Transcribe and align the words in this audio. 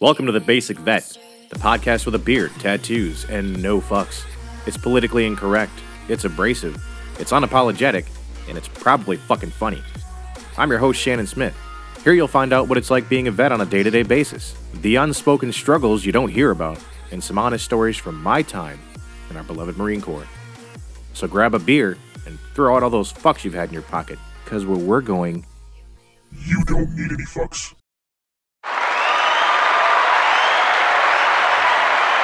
Welcome 0.00 0.24
to 0.24 0.32
The 0.32 0.40
Basic 0.40 0.78
Vet, 0.78 1.18
the 1.50 1.58
podcast 1.58 2.06
with 2.06 2.14
a 2.14 2.18
beard, 2.18 2.52
tattoos, 2.58 3.26
and 3.26 3.62
no 3.62 3.82
fucks. 3.82 4.24
It's 4.66 4.78
politically 4.78 5.26
incorrect, 5.26 5.74
it's 6.08 6.24
abrasive, 6.24 6.82
it's 7.18 7.32
unapologetic, 7.32 8.06
and 8.48 8.56
it's 8.56 8.66
probably 8.66 9.18
fucking 9.18 9.50
funny. 9.50 9.82
I'm 10.56 10.70
your 10.70 10.78
host, 10.78 10.98
Shannon 10.98 11.26
Smith. 11.26 11.54
Here 12.02 12.14
you'll 12.14 12.28
find 12.28 12.54
out 12.54 12.66
what 12.66 12.78
it's 12.78 12.90
like 12.90 13.10
being 13.10 13.28
a 13.28 13.30
vet 13.30 13.52
on 13.52 13.60
a 13.60 13.66
day 13.66 13.82
to 13.82 13.90
day 13.90 14.02
basis, 14.02 14.56
the 14.72 14.96
unspoken 14.96 15.52
struggles 15.52 16.02
you 16.06 16.12
don't 16.12 16.30
hear 16.30 16.50
about, 16.50 16.82
and 17.12 17.22
some 17.22 17.36
honest 17.36 17.66
stories 17.66 17.98
from 17.98 18.22
my 18.22 18.40
time 18.40 18.78
in 19.28 19.36
our 19.36 19.44
beloved 19.44 19.76
Marine 19.76 20.00
Corps. 20.00 20.26
So 21.12 21.28
grab 21.28 21.54
a 21.54 21.58
beer 21.58 21.98
and 22.24 22.38
throw 22.54 22.74
out 22.74 22.82
all 22.82 22.88
those 22.88 23.12
fucks 23.12 23.44
you've 23.44 23.52
had 23.52 23.68
in 23.68 23.74
your 23.74 23.82
pocket, 23.82 24.18
because 24.44 24.64
where 24.64 24.78
we're 24.78 25.02
going, 25.02 25.44
You 26.32 26.64
don't 26.64 26.88
need 26.96 27.12
any 27.12 27.26
fucks. 27.26 27.74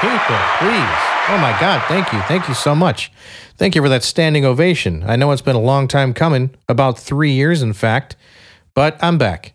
People, 0.07 0.39
please. 0.61 1.01
Oh 1.29 1.39
my 1.41 1.57
God, 1.59 1.83
thank 1.89 2.13
you. 2.13 2.21
Thank 2.29 2.47
you 2.47 2.55
so 2.55 2.77
much. 2.77 3.11
Thank 3.57 3.75
you 3.75 3.83
for 3.83 3.89
that 3.89 4.05
standing 4.05 4.45
ovation. 4.45 5.03
I 5.05 5.17
know 5.17 5.33
it's 5.33 5.43
been 5.43 5.57
a 5.57 5.61
long 5.61 5.89
time 5.89 6.15
coming, 6.15 6.55
about 6.69 6.97
three 6.97 7.33
years, 7.33 7.61
in 7.61 7.73
fact, 7.73 8.15
but 8.73 8.97
I'm 9.03 9.19
back. 9.19 9.55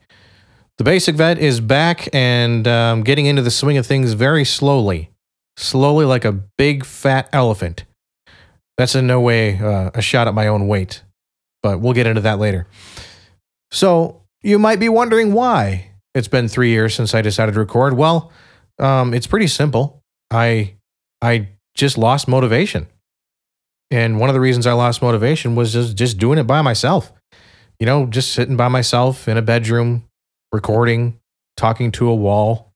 The 0.78 0.84
Basic 0.84 1.16
Vet 1.16 1.38
is 1.38 1.62
back 1.62 2.14
and 2.14 2.68
um, 2.68 3.02
getting 3.04 3.28
into 3.28 3.42
the 3.42 3.50
swing 3.50 3.78
of 3.78 3.88
things 3.88 4.12
very 4.12 4.44
slowly. 4.44 5.10
Slowly, 5.56 6.04
like 6.04 6.26
a 6.26 6.34
big 6.34 6.84
fat 6.84 7.30
elephant. 7.32 7.86
That's 8.78 8.94
in 8.94 9.08
no 9.08 9.22
way 9.22 9.58
uh, 9.58 9.92
a 9.94 10.02
shot 10.02 10.28
at 10.28 10.34
my 10.34 10.48
own 10.48 10.68
weight, 10.68 11.02
but 11.64 11.80
we'll 11.80 11.94
get 11.94 12.08
into 12.08 12.22
that 12.22 12.40
later. 12.40 12.68
So, 13.72 14.24
you 14.42 14.60
might 14.60 14.82
be 14.82 14.90
wondering 14.90 15.32
why 15.32 15.92
it's 16.14 16.28
been 16.28 16.50
three 16.50 16.72
years 16.72 16.94
since 16.94 17.16
I 17.16 17.22
decided 17.22 17.54
to 17.54 17.60
record. 17.60 17.94
Well, 17.94 18.34
um, 18.80 19.14
it's 19.14 19.28
pretty 19.28 19.48
simple. 19.48 20.01
I 20.32 20.76
I 21.22 21.50
just 21.76 21.98
lost 21.98 22.28
motivation. 22.28 22.88
And 23.92 24.20
one 24.20 24.30
of 24.30 24.34
the 24.34 24.40
reasons 24.40 24.66
I 24.66 24.74
lost 24.74 25.02
motivation 25.02 25.56
was 25.56 25.74
just 25.74 25.96
just 25.98 26.18
doing 26.18 26.40
it 26.40 26.48
by 26.48 26.62
myself. 26.62 27.12
You 27.80 27.86
know, 27.86 28.06
just 28.06 28.32
sitting 28.32 28.56
by 28.56 28.68
myself 28.68 29.28
in 29.28 29.38
a 29.38 29.42
bedroom, 29.42 30.06
recording, 30.52 31.20
talking 31.58 31.92
to 31.94 32.10
a 32.10 32.16
wall, 32.16 32.72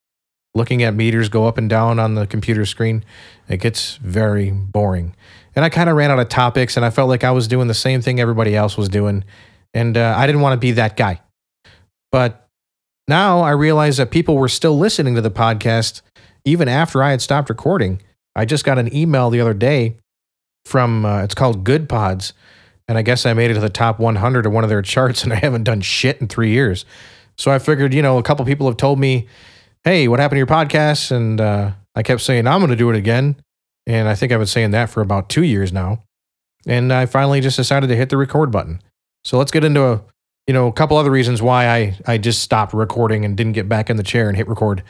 looking 0.56 0.84
at 0.84 0.94
meters 0.94 1.30
go 1.30 1.47
up 1.47 1.58
and 1.58 1.70
down 1.70 2.00
on 2.00 2.16
the 2.16 2.28
computer 2.28 2.66
screen. 2.66 3.06
It 3.47 3.58
gets 3.58 3.95
very 3.97 4.52
boring. 4.52 5.16
And 5.56 5.64
I 5.64 5.69
kind 5.69 5.90
of 5.90 5.95
ran 5.95 6.12
out 6.12 6.19
of 6.19 6.28
topics 6.28 6.75
and 6.75 6.86
I 6.86 6.90
felt 6.90 7.08
like 7.08 7.23
I 7.23 7.31
was 7.31 7.47
doing 7.47 7.67
the 7.67 7.73
same 7.73 8.02
thing 8.02 8.19
everybody 8.19 8.56
else 8.56 8.78
was 8.78 8.90
doing. 8.90 9.23
And 9.73 9.95
uh, 9.95 10.16
I 10.17 10.25
didn't 10.25 10.42
want 10.42 10.53
to 10.53 10.58
be 10.58 10.72
that 10.73 10.97
guy. 10.97 11.22
But 12.12 12.50
now 13.08 13.42
I 13.42 13.52
realize 13.52 13.97
that 13.97 14.12
people 14.12 14.38
were 14.38 14.50
still 14.50 14.78
listening 14.78 15.16
to 15.16 15.22
the 15.22 15.31
podcast 15.31 16.02
even 16.45 16.67
after 16.67 17.03
I 17.03 17.11
had 17.11 17.21
stopped 17.21 17.49
recording. 17.49 18.01
I 18.35 18.45
just 18.45 18.63
got 18.63 18.77
an 18.77 18.93
email 18.95 19.29
the 19.29 19.41
other 19.41 19.53
day 19.53 19.97
from 20.65 21.05
uh, 21.05 21.23
it's 21.23 21.35
called 21.35 21.63
Goodpods, 21.63 22.33
and 22.88 22.97
I 22.97 23.01
guess 23.01 23.25
I 23.25 23.33
made 23.33 23.51
it 23.51 23.55
to 23.55 23.59
the 23.59 23.69
top 23.69 23.99
100 23.99 24.45
of 24.45 24.51
one 24.51 24.63
of 24.63 24.69
their 24.69 24.81
charts, 24.81 25.23
and 25.25 25.33
I 25.33 25.38
haven't 25.38 25.63
done 25.63 25.81
shit 25.81 26.21
in 26.21 26.27
three 26.27 26.51
years. 26.51 26.85
So 27.38 27.51
I 27.51 27.59
figured, 27.59 27.93
you 27.93 28.01
know, 28.01 28.17
a 28.17 28.23
couple 28.23 28.45
people 28.45 28.67
have 28.67 28.77
told 28.77 28.99
me, 28.99 29.27
"Hey, 29.83 30.07
what 30.07 30.19
happened 30.19 30.35
to 30.35 30.39
your 30.39 30.47
podcast?" 30.47 31.11
And 31.11 31.41
uh, 31.41 31.71
I 31.95 32.03
kept 32.03 32.21
saying 32.21 32.47
I'm 32.47 32.59
going 32.59 32.69
to 32.69 32.75
do 32.75 32.89
it 32.89 32.95
again, 32.95 33.35
and 33.88 34.07
I 34.07 34.16
think 34.16 34.31
I've 34.31 34.39
been 34.39 34.47
saying 34.47 34.71
that 34.71 34.89
for 34.89 35.01
about 35.01 35.29
two 35.29 35.43
years 35.43 35.73
now. 35.73 36.03
And 36.67 36.91
I 36.91 37.05
finally 37.05 37.41
just 37.41 37.57
decided 37.57 37.88
to 37.88 37.95
hit 37.95 38.09
the 38.09 38.17
record 38.17 38.51
button. 38.51 38.81
So 39.23 39.38
let's 39.38 39.51
get 39.51 39.63
into 39.63 39.83
a, 39.83 40.01
you 40.47 40.53
know, 40.53 40.67
a 40.67 40.71
couple 40.71 40.97
other 40.97 41.11
reasons 41.11 41.41
why 41.41 41.67
I 41.67 41.99
I 42.07 42.17
just 42.17 42.41
stopped 42.41 42.73
recording 42.73 43.25
and 43.25 43.35
didn't 43.35 43.53
get 43.53 43.69
back 43.69 43.89
in 43.89 43.97
the 43.97 44.03
chair 44.03 44.27
and 44.27 44.38
hit 44.38 44.47
record. 44.47 44.83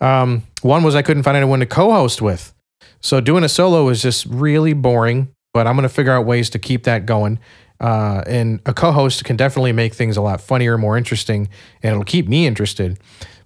Um, 0.00 0.42
one 0.62 0.82
was 0.82 0.94
I 0.94 1.02
couldn't 1.02 1.22
find 1.22 1.36
anyone 1.36 1.60
to 1.60 1.66
co-host 1.66 2.20
with. 2.20 2.52
So 3.00 3.20
doing 3.20 3.44
a 3.44 3.48
solo 3.48 3.88
is 3.88 4.02
just 4.02 4.26
really 4.26 4.72
boring, 4.72 5.28
but 5.54 5.66
I'm 5.66 5.74
going 5.74 5.88
to 5.88 5.94
figure 5.94 6.12
out 6.12 6.26
ways 6.26 6.50
to 6.50 6.58
keep 6.58 6.84
that 6.84 7.06
going. 7.06 7.38
Uh, 7.80 8.22
and 8.26 8.60
a 8.66 8.72
co-host 8.72 9.24
can 9.24 9.36
definitely 9.36 9.72
make 9.72 9.94
things 9.94 10.16
a 10.16 10.22
lot 10.22 10.40
funnier, 10.40 10.78
more 10.78 10.96
interesting, 10.96 11.48
and 11.82 11.92
it'll 11.92 12.04
keep 12.04 12.26
me 12.26 12.46
interested. 12.46 12.98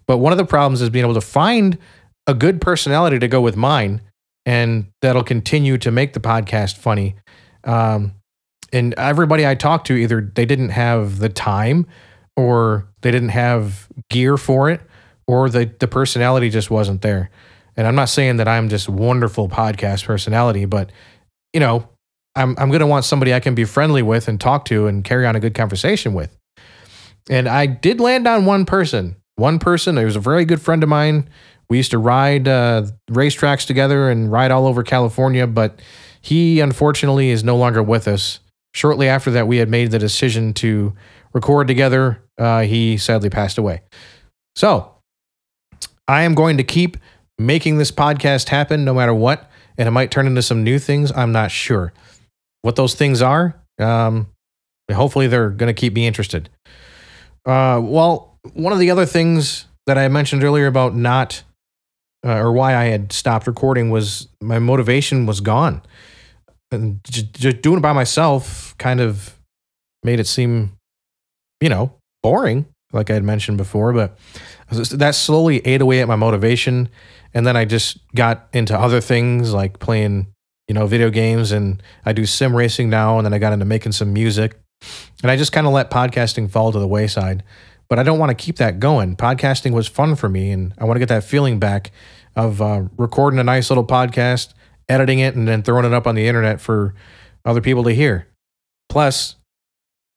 But 0.07 0.19
one 0.19 0.33
of 0.33 0.39
the 0.39 0.45
problems 0.45 0.81
is 0.81 0.91
being 0.91 1.05
able 1.05 1.15
to 1.15 1.21
find 1.21 1.79
a 2.27 2.35
good 2.35 2.61
personality 2.61 3.19
to 3.19 3.29
go 3.29 3.41
with 3.41 3.57
mine, 3.57 4.01
and 4.47 4.87
that'll 5.03 5.25
continue 5.25 5.79
to 5.79 5.91
make 5.91 6.13
the 6.13 6.21
podcast 6.21 6.77
funny. 6.77 7.17
Um, 7.65 8.15
and 8.73 8.95
everybody 8.95 9.47
I 9.47 9.55
talked 9.55 9.87
to, 9.89 9.95
either 9.95 10.33
they 10.35 10.47
didn't 10.47 10.71
have 10.71 11.19
the 11.19 11.29
time, 11.29 11.87
or 12.37 12.89
they 13.03 13.11
didn't 13.11 13.31
have 13.31 13.89
gear 14.11 14.37
for 14.37 14.71
it, 14.71 14.81
or 15.31 15.49
the 15.49 15.73
the 15.79 15.87
personality 15.87 16.51
just 16.51 16.73
wasn't 16.73 17.03
there. 17.03 17.31
And 17.77 17.87
I'm 17.87 17.95
not 17.95 18.09
saying 18.09 18.39
that 18.39 18.49
I'm 18.49 18.69
just 18.69 18.89
wonderful 18.89 19.49
podcast 19.49 20.05
personality, 20.05 20.65
but 20.65 20.91
you 21.53 21.61
know, 21.61 21.89
I'm 22.35 22.57
I'm 22.59 22.71
gonna 22.71 22.89
want 22.89 23.05
somebody 23.05 23.33
I 23.33 23.39
can 23.39 23.55
be 23.55 23.65
friendly 23.65 24.03
with 24.03 24.27
and 24.27 24.41
talk 24.41 24.65
to 24.67 24.89
and 24.89 25.05
carry 25.05 25.27
on 25.27 25.37
a 25.37 25.41
good 25.41 25.55
conversation 25.55 26.15
with. 26.15 26.37
And 27.29 27.49
I 27.49 27.67
did 27.67 28.01
land 28.01 28.27
on 28.27 28.45
one 28.45 28.67
person. 28.67 29.17
One 29.37 29.61
person. 29.61 29.97
He 29.97 30.05
was 30.05 30.17
a 30.17 30.21
very 30.21 30.45
good 30.45 30.61
friend 30.61 30.83
of 30.83 30.89
mine. 30.89 31.29
We 31.69 31.77
used 31.77 31.93
to 31.93 31.99
ride 31.99 32.49
uh, 32.49 32.87
racetracks 33.09 33.65
together 33.65 34.11
and 34.11 34.33
ride 34.33 34.51
all 34.51 34.67
over 34.67 34.83
California, 34.83 35.47
but 35.47 35.81
he 36.21 36.59
unfortunately 36.59 37.31
is 37.31 37.45
no 37.45 37.57
longer 37.57 37.85
with 37.85 38.09
us. 38.09 38.41
Shortly 38.75 39.09
after 39.09 39.31
that, 39.31 39.47
we 39.47 39.59
had 39.59 39.69
made 39.69 39.93
the 39.93 39.99
decision 40.01 40.55
to 40.55 40.93
record 41.33 41.69
together. 41.69 42.21
Uh, 42.37 42.63
he 42.63 42.99
sadly 42.99 43.31
passed 43.31 43.59
away. 43.59 43.83
So 44.57 45.00
I 46.11 46.23
am 46.23 46.35
going 46.35 46.57
to 46.57 46.65
keep 46.65 46.97
making 47.39 47.79
this 47.79 47.93
podcast 47.93 48.49
happen 48.49 48.85
no 48.85 48.93
matter 48.93 49.15
what. 49.15 49.49
And 49.79 49.87
it 49.87 49.93
might 49.93 50.11
turn 50.11 50.27
into 50.27 50.43
some 50.43 50.65
new 50.65 50.81
things. 50.81 51.13
I'm 51.13 51.31
not 51.31 51.53
sure 51.53 51.93
what 52.63 52.75
those 52.75 52.95
things 52.97 53.23
are. 53.23 53.55
Um, 53.79 54.27
hopefully, 54.93 55.29
they're 55.29 55.51
going 55.51 55.73
to 55.73 55.81
keep 55.81 55.95
me 55.95 56.09
interested. 56.09 56.51
Uh, 57.47 57.81
well, 57.81 58.37
one 58.55 58.73
of 58.73 58.81
the 58.81 58.91
other 58.91 59.07
things 59.07 59.67
that 59.87 59.97
I 59.97 60.09
mentioned 60.09 60.43
earlier 60.43 60.67
about 60.67 60.97
not, 60.97 61.45
uh, 62.27 62.39
or 62.39 62.53
why 62.53 62.75
I 62.75 62.87
had 62.87 63.13
stopped 63.13 63.47
recording 63.47 63.91
was 63.91 64.27
my 64.41 64.59
motivation 64.59 65.27
was 65.27 65.41
gone. 65.41 65.81
And 66.73 66.99
just, 67.05 67.33
just 67.35 67.63
doing 67.63 67.79
it 67.79 67.83
by 67.83 67.93
myself 67.93 68.77
kind 68.79 69.01
of 69.01 69.39
made 70.03 70.19
it 70.19 70.27
seem, 70.27 70.73
you 71.61 71.69
know, 71.69 71.95
boring, 72.25 72.67
like 72.93 73.11
I 73.11 73.15
had 73.15 73.25
mentioned 73.25 73.59
before. 73.59 73.93
But 73.93 74.19
that 74.71 75.15
slowly 75.15 75.65
ate 75.67 75.81
away 75.81 76.01
at 76.01 76.09
my 76.09 76.17
motivation. 76.17 76.89
And 77.33 77.47
then 77.47 77.57
i 77.57 77.65
just 77.65 77.99
got 78.15 78.49
into 78.53 78.77
other 78.79 79.01
things 79.01 79.53
like 79.53 79.79
playing 79.79 80.27
you 80.67 80.75
know 80.75 80.87
video 80.87 81.11
games 81.11 81.53
and 81.53 81.83
i 82.05 82.13
do 82.13 82.27
sim 82.27 82.55
racing 82.57 82.91
now 82.91 83.19
and 83.19 83.25
then 83.25 83.33
i 83.33 83.39
got 83.39 83.53
into 83.53 83.65
making 83.65 83.93
some 83.93 84.13
music. 84.13 84.59
And 85.23 85.31
i 85.31 85.37
just 85.37 85.53
kind 85.53 85.67
of 85.67 85.73
let 85.73 85.91
podcasting 85.91 86.51
fall 86.51 86.73
to 86.73 86.79
the 86.79 86.89
wayside. 86.89 87.45
But 87.89 87.99
i 87.99 88.03
don't 88.03 88.19
want 88.19 88.31
to 88.31 88.35
keep 88.45 88.57
that 88.57 88.81
going. 88.81 89.17
Podcasting 89.17 89.73
was 89.73 89.87
fun 89.87 90.17
for 90.17 90.29
me 90.29 90.51
and 90.51 90.75
i 90.79 90.85
want 90.85 90.97
to 90.97 91.01
get 91.01 91.09
that 91.09 91.25
feeling 91.25 91.59
back 91.59 91.93
of 92.37 92.63
uh, 92.63 92.85
recording 92.97 93.41
a 93.41 93.45
nice 93.45 93.71
little 93.71 93.87
podcast 93.87 94.55
editing 94.89 95.21
it 95.21 95.35
and 95.37 95.47
then 95.47 95.63
throwing 95.63 95.85
it 95.85 95.93
up 95.93 96.07
on 96.07 96.17
the 96.17 96.27
internet 96.27 96.61
for 96.61 96.95
other 97.45 97.61
people 97.61 97.85
to 97.85 97.93
hear. 97.93 98.27
Plus 98.89 99.37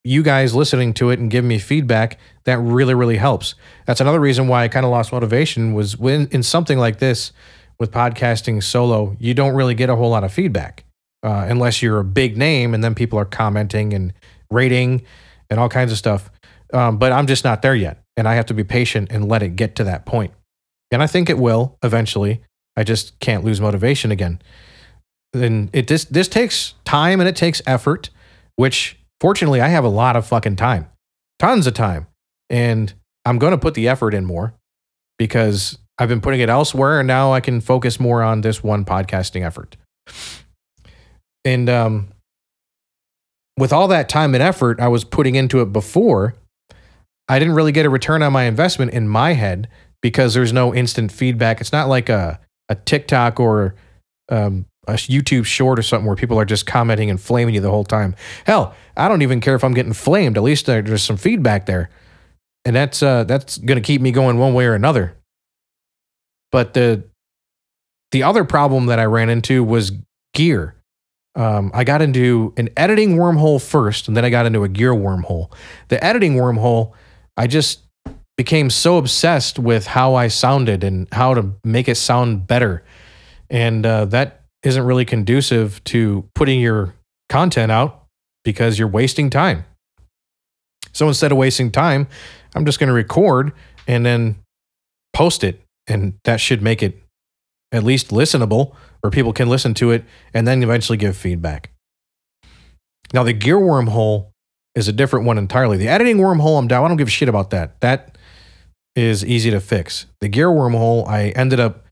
you 0.04 0.22
guys 0.22 0.54
listening 0.54 0.94
to 0.94 1.10
it 1.10 1.20
and 1.20 1.32
giving 1.32 1.48
me 1.48 1.60
feedback 1.60 2.20
that 2.44 2.60
really 2.60 2.94
really 2.94 3.18
helps. 3.18 3.56
That's 3.86 4.02
another 4.02 4.20
reason 4.20 4.48
why 4.48 4.64
i 4.64 4.68
kind 4.68 4.86
of 4.86 4.92
lost 4.92 5.12
motivation 5.12 5.74
was 5.74 5.98
when 5.98 6.28
in 6.32 6.44
something 6.44 6.78
like 6.78 7.00
this 7.00 7.32
with 7.80 7.92
podcasting 7.92 8.62
solo 8.62 9.16
you 9.20 9.34
don't 9.34 9.56
really 9.56 9.74
get 9.76 9.90
a 9.90 9.96
whole 9.96 10.10
lot 10.10 10.24
of 10.24 10.32
feedback 10.34 10.84
uh, 11.24 11.46
unless 11.48 11.82
you're 11.82 12.00
a 12.00 12.04
big 12.04 12.38
name 12.38 12.74
and 12.74 12.84
then 12.84 12.94
people 12.94 13.18
are 13.18 13.26
commenting 13.26 13.94
and 13.94 14.14
rating 14.52 15.04
and 15.50 15.60
all 15.60 15.70
kinds 15.70 15.92
of 15.92 15.98
stuff. 15.98 16.30
Um, 16.74 16.98
but 16.98 17.12
i'm 17.12 17.28
just 17.28 17.44
not 17.44 17.62
there 17.62 17.76
yet 17.76 18.02
and 18.18 18.28
i 18.28 18.36
have 18.36 18.48
to 18.48 18.54
be 18.54 18.64
patient 18.64 19.12
and 19.12 19.28
let 19.30 19.44
it 19.44 19.56
get 19.56 19.76
to 19.76 19.84
that 19.84 20.06
point. 20.06 20.34
and 20.92 21.02
i 21.04 21.08
think 21.08 21.30
it 21.30 21.38
will 21.38 21.78
eventually. 21.84 22.42
I 22.76 22.84
just 22.84 23.20
can't 23.20 23.44
lose 23.44 23.62
motivation 23.62 24.12
again. 24.12 24.42
And 25.34 25.70
it 25.74 25.88
this 25.88 26.06
this 26.06 26.28
takes 26.28 26.74
time 26.86 27.20
and 27.20 27.30
it 27.30 27.36
takes 27.36 27.62
effort 27.66 28.10
which 28.56 28.98
Fortunately, 29.24 29.62
I 29.62 29.70
have 29.70 29.86
a 29.86 29.90
lot 29.90 30.18
of 30.18 30.28
fucking 30.28 30.58
time, 30.58 30.90
tons 31.40 31.66
of 31.66 31.74
time. 31.74 32.08
And 32.50 32.94
I'm 33.24 33.40
going 33.40 33.52
to 33.52 33.58
put 33.58 33.74
the 33.74 33.88
effort 33.88 34.14
in 34.14 34.26
more 34.26 34.54
because 35.18 35.78
I've 35.98 36.10
been 36.10 36.20
putting 36.20 36.42
it 36.42 36.50
elsewhere 36.50 37.00
and 37.00 37.08
now 37.08 37.32
I 37.32 37.40
can 37.40 37.62
focus 37.62 38.02
more 38.02 38.22
on 38.22 38.42
this 38.42 38.62
one 38.62 38.84
podcasting 38.84 39.46
effort. 39.46 39.78
And 41.46 41.70
um, 41.70 42.10
with 43.58 43.72
all 43.72 43.88
that 43.88 44.10
time 44.10 44.36
and 44.36 44.44
effort 44.44 44.82
I 44.82 44.90
was 44.90 45.06
putting 45.06 45.36
into 45.36 45.62
it 45.62 45.72
before, 45.72 46.36
I 47.30 47.40
didn't 47.40 47.56
really 47.56 47.72
get 47.72 47.86
a 47.86 47.90
return 47.90 48.24
on 48.24 48.34
my 48.34 48.44
investment 48.44 48.92
in 48.92 49.08
my 49.08 49.36
head 49.36 49.70
because 50.02 50.34
there's 50.34 50.52
no 50.52 50.76
instant 50.76 51.14
feedback. 51.14 51.62
It's 51.62 51.72
not 51.72 51.88
like 51.88 52.10
a, 52.10 52.42
a 52.68 52.76
TikTok 52.76 53.40
or 53.40 53.76
um, 54.28 54.66
a 54.88 54.94
YouTube 54.94 55.46
short 55.46 55.80
or 55.80 55.82
something 55.82 56.06
where 56.06 56.16
people 56.16 56.40
are 56.40 56.46
just 56.46 56.66
commenting 56.66 57.10
and 57.10 57.20
flaming 57.20 57.56
you 57.56 57.62
the 57.62 57.70
whole 57.70 57.86
time. 57.86 58.16
Hell, 58.46 58.76
I 58.98 59.08
don't 59.08 59.22
even 59.22 59.40
care 59.42 59.56
if 59.56 59.64
I'm 59.64 59.74
getting 59.74 59.94
flamed. 59.94 60.38
At 60.38 60.44
least 60.44 60.66
there's 60.66 61.04
some 61.04 61.18
feedback 61.18 61.66
there, 61.66 61.90
and 62.66 62.76
that's 62.76 63.02
uh, 63.02 63.24
that's 63.24 63.58
going 63.58 63.82
to 63.82 63.86
keep 63.86 64.02
me 64.02 64.12
going 64.12 64.38
one 64.38 64.54
way 64.54 64.66
or 64.66 64.76
another. 64.76 65.16
But 66.52 66.74
the 66.74 67.04
the 68.12 68.24
other 68.24 68.44
problem 68.44 68.88
that 68.88 69.00
I 69.00 69.06
ran 69.06 69.30
into 69.30 69.64
was 69.64 69.92
gear. 70.34 70.76
Um, 71.36 71.72
I 71.74 71.84
got 71.84 72.04
into 72.04 72.54
an 72.58 72.70
editing 72.78 73.16
wormhole 73.16 73.62
first, 73.62 74.08
and 74.08 74.16
then 74.16 74.24
I 74.24 74.30
got 74.30 74.46
into 74.46 74.64
a 74.64 74.70
gear 74.70 74.94
wormhole. 74.94 75.52
The 75.88 76.04
editing 76.04 76.36
wormhole, 76.36 76.94
I 77.36 77.48
just 77.48 77.80
became 78.38 78.70
so 78.70 78.98
obsessed 78.98 79.58
with 79.58 79.88
how 79.88 80.14
I 80.14 80.28
sounded 80.28 80.84
and 80.84 81.08
how 81.12 81.34
to 81.34 81.54
make 81.64 81.88
it 81.88 81.96
sound 81.96 82.46
better. 82.46 82.84
And 83.50 83.84
uh, 83.86 84.06
that 84.06 84.43
isn't 84.64 84.84
really 84.84 85.06
conducive 85.06 85.84
to 85.86 86.28
putting 86.36 86.60
your 86.60 86.94
content 87.30 87.72
out 87.72 88.06
because 88.44 88.80
you're 88.80 88.88
wasting 88.88 89.30
time. 89.30 89.66
So 90.94 91.08
instead 91.08 91.32
of 91.32 91.38
wasting 91.38 91.72
time, 91.72 92.08
I'm 92.56 92.66
just 92.66 92.80
going 92.80 92.88
to 92.88 92.94
record 92.94 93.52
and 93.88 94.06
then 94.06 94.38
post 95.14 95.44
it. 95.44 95.62
And 95.88 96.14
that 96.24 96.40
should 96.40 96.62
make 96.62 96.82
it 96.82 97.02
at 97.72 97.84
least 97.84 98.10
listenable 98.10 98.76
where 99.02 99.12
people 99.12 99.34
can 99.34 99.50
listen 99.50 99.74
to 99.76 99.92
it 99.92 100.06
and 100.34 100.48
then 100.48 100.64
eventually 100.64 100.98
give 100.98 101.18
feedback. 101.18 101.72
Now, 103.14 103.24
the 103.24 103.34
gear 103.34 103.58
wormhole 103.58 104.28
is 104.76 104.88
a 104.88 104.94
different 104.94 105.26
one 105.26 105.38
entirely. 105.38 105.78
The 105.78 105.88
editing 105.88 106.18
wormhole, 106.18 106.58
I'm 106.58 106.68
down. 106.68 106.86
I 106.86 106.88
don't 106.88 106.98
give 106.98 107.08
a 107.08 107.12
shit 107.12 107.30
about 107.30 107.50
that. 107.50 107.80
That 107.82 108.18
is 108.96 109.26
easy 109.26 109.52
to 109.52 109.60
fix. 109.60 110.06
The 110.22 110.30
gear 110.30 110.48
wormhole, 110.48 111.08
I 111.08 111.30
ended 111.30 111.60
up 111.60 111.86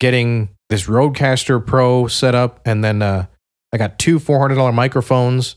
getting 0.00 0.50
this 0.70 0.86
Rodecaster 0.86 1.64
Pro 1.64 2.06
set 2.06 2.34
up, 2.34 2.60
and 2.64 2.82
then 2.82 3.02
uh, 3.02 3.26
I 3.72 3.76
got 3.76 3.98
two 3.98 4.18
$400 4.18 4.72
microphones. 4.72 5.56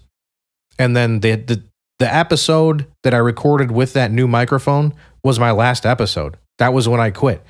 And 0.77 0.95
then 0.97 1.19
the, 1.21 1.35
the, 1.35 1.63
the 1.99 2.13
episode 2.13 2.87
that 3.03 3.13
I 3.13 3.17
recorded 3.17 3.71
with 3.71 3.93
that 3.93 4.11
new 4.11 4.27
microphone 4.27 4.93
was 5.23 5.39
my 5.39 5.51
last 5.51 5.85
episode. 5.85 6.37
That 6.57 6.73
was 6.73 6.89
when 6.89 6.99
I 6.99 7.11
quit. 7.11 7.43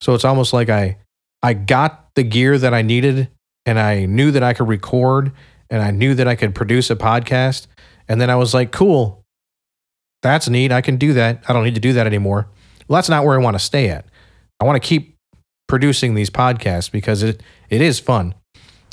So 0.00 0.14
it's 0.14 0.24
almost 0.24 0.52
like 0.52 0.68
I 0.68 0.98
I 1.42 1.54
got 1.54 2.08
the 2.14 2.22
gear 2.22 2.56
that 2.58 2.72
I 2.72 2.82
needed 2.82 3.28
and 3.66 3.78
I 3.78 4.06
knew 4.06 4.30
that 4.30 4.42
I 4.42 4.54
could 4.54 4.68
record 4.68 5.32
and 5.70 5.82
I 5.82 5.90
knew 5.90 6.14
that 6.14 6.28
I 6.28 6.34
could 6.34 6.54
produce 6.54 6.90
a 6.90 6.96
podcast. 6.96 7.66
And 8.08 8.20
then 8.20 8.30
I 8.30 8.36
was 8.36 8.54
like, 8.54 8.72
cool, 8.72 9.24
that's 10.22 10.48
neat. 10.48 10.72
I 10.72 10.80
can 10.80 10.96
do 10.96 11.12
that. 11.14 11.42
I 11.48 11.52
don't 11.52 11.64
need 11.64 11.74
to 11.74 11.80
do 11.80 11.92
that 11.94 12.06
anymore. 12.06 12.48
Well, 12.88 12.96
that's 12.96 13.08
not 13.08 13.24
where 13.24 13.38
I 13.38 13.42
want 13.42 13.54
to 13.54 13.64
stay 13.64 13.88
at. 13.88 14.04
I 14.60 14.64
want 14.64 14.80
to 14.82 14.86
keep 14.86 15.11
producing 15.72 16.14
these 16.14 16.28
podcasts 16.28 16.92
because 16.92 17.22
it, 17.22 17.42
it 17.70 17.80
is 17.80 17.98
fun 17.98 18.34